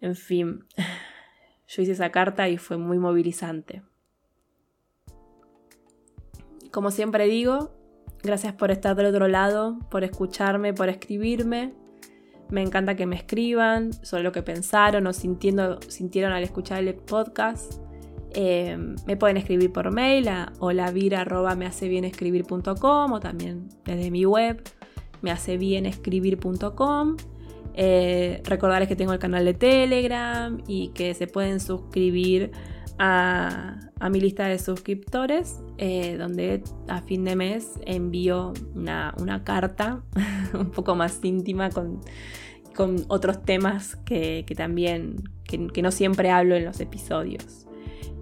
En 0.00 0.16
fin, 0.16 0.64
yo 1.68 1.82
hice 1.82 1.92
esa 1.92 2.10
carta 2.10 2.48
y 2.48 2.56
fue 2.56 2.78
muy 2.78 2.98
movilizante. 2.98 3.82
Como 6.70 6.90
siempre 6.90 7.26
digo, 7.26 7.70
gracias 8.22 8.54
por 8.54 8.70
estar 8.70 8.96
del 8.96 9.04
otro 9.04 9.28
lado, 9.28 9.78
por 9.90 10.04
escucharme, 10.04 10.72
por 10.72 10.88
escribirme. 10.88 11.74
Me 12.48 12.62
encanta 12.62 12.96
que 12.96 13.04
me 13.04 13.16
escriban 13.16 13.92
sobre 13.92 14.22
lo 14.22 14.32
que 14.32 14.42
pensaron 14.42 15.06
o 15.06 15.12
sintiendo, 15.12 15.82
sintieron 15.82 16.32
al 16.32 16.44
escuchar 16.44 16.82
el 16.82 16.94
podcast. 16.94 17.74
Eh, 18.30 18.78
me 19.06 19.18
pueden 19.18 19.36
escribir 19.36 19.70
por 19.70 19.92
mail 19.92 20.28
a 20.28 20.50
holavira.mehacebienescribir.com 20.60 23.12
o 23.12 23.20
también 23.20 23.68
desde 23.84 24.10
mi 24.10 24.24
web 24.24 24.62
mehacebienescribir.com. 25.24 27.16
Eh, 27.76 28.40
recordarles 28.44 28.88
que 28.88 28.94
tengo 28.94 29.12
el 29.12 29.18
canal 29.18 29.44
de 29.44 29.54
Telegram 29.54 30.62
y 30.68 30.88
que 30.88 31.12
se 31.14 31.26
pueden 31.26 31.58
suscribir 31.58 32.52
a, 32.98 33.80
mi 34.10 34.20
lista 34.20 34.46
de 34.46 34.58
suscriptores, 34.58 35.60
eh, 35.78 36.16
donde 36.16 36.62
a 36.88 37.00
fin 37.00 37.24
de 37.24 37.34
mes 37.34 37.72
envío 37.86 38.52
una, 38.74 39.42
carta 39.44 40.02
un 40.54 40.70
poco 40.70 40.94
más 40.94 41.18
íntima 41.24 41.70
con, 41.70 42.00
con 42.76 43.04
otros 43.08 43.42
temas 43.42 43.96
que, 44.04 44.44
también, 44.56 45.16
que, 45.44 45.82
no 45.82 45.90
siempre 45.90 46.30
hablo 46.30 46.54
en 46.54 46.64
los 46.64 46.78
episodios. 46.80 47.66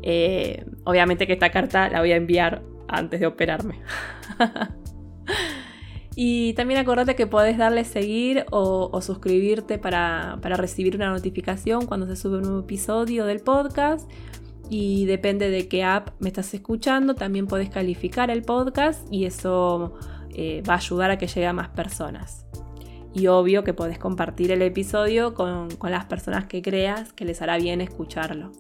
Eh, 0.03 0.65
obviamente 0.85 1.27
que 1.27 1.35
esta 1.35 1.51
carta 1.51 1.89
la 1.89 2.01
voy 2.01 2.13
a 2.13 2.17
enviar 2.17 2.63
antes 2.89 3.21
de 3.21 3.27
operarme. 3.27 3.81
Y 6.15 6.53
también 6.55 6.79
acordate 6.79 7.15
que 7.15 7.27
podés 7.27 7.57
darle 7.57 7.85
seguir 7.85 8.45
o, 8.51 9.01
suscribirte 9.01 9.79
para, 9.79 10.39
para, 10.43 10.57
recibir 10.57 10.95
una 10.95 11.11
notificación 11.11 11.87
cuando 11.87 12.07
se 12.07 12.17
sube 12.17 12.37
un 12.37 12.43
nuevo 12.43 12.61
episodio 12.61 13.25
del 13.25 13.41
podcast 13.41 14.11
y 14.69 15.07
depende 15.07 15.51
de 15.51 15.69
qué 15.69 15.85
app 15.85 16.11
me 16.19 16.29
estás 16.29 16.53
escuchando, 16.55 17.15
también 17.15 17.47
podés 17.47 17.71
calificar 17.71 18.31
el 18.31 18.43
podcast 18.43 19.07
y 19.11 19.25
eso 19.25 19.95
eh, 20.35 20.63
va 20.69 20.75
a 20.75 20.77
ayudar 20.77 21.11
a 21.11 21.19
que 21.19 21.27
llegue 21.27 21.47
a 21.47 21.53
más 21.53 21.69
personas. 21.69 22.47
Y 23.15 23.27
obvio 23.27 23.65
que 23.65 23.75
podés 23.75 23.99
compartir 23.99 24.51
el 24.51 24.63
episodio 24.63 25.35
con, 25.35 25.71
con 25.77 25.91
las 25.91 26.07
personas 26.07 26.47
que 26.47 26.63
creas 26.63 27.13
que 27.13 27.27
les 27.27 27.43
hará 27.43 27.59
bien 27.59 27.83
escucharlo. 27.83 28.53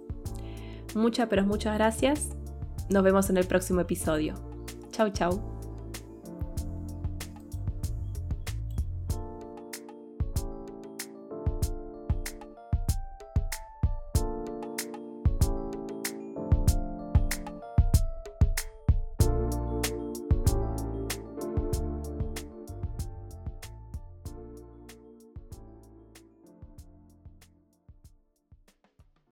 Muchas, 0.95 1.29
pero 1.29 1.43
muchas 1.45 1.75
gracias 1.75 2.29
Nos 2.91 3.03
vemos 3.03 3.31
en 3.31 3.39
el 3.39 3.47
próximo 3.47 3.81
episodio. 3.81 4.35
Chau, 4.91 5.09
chau. 5.11 5.52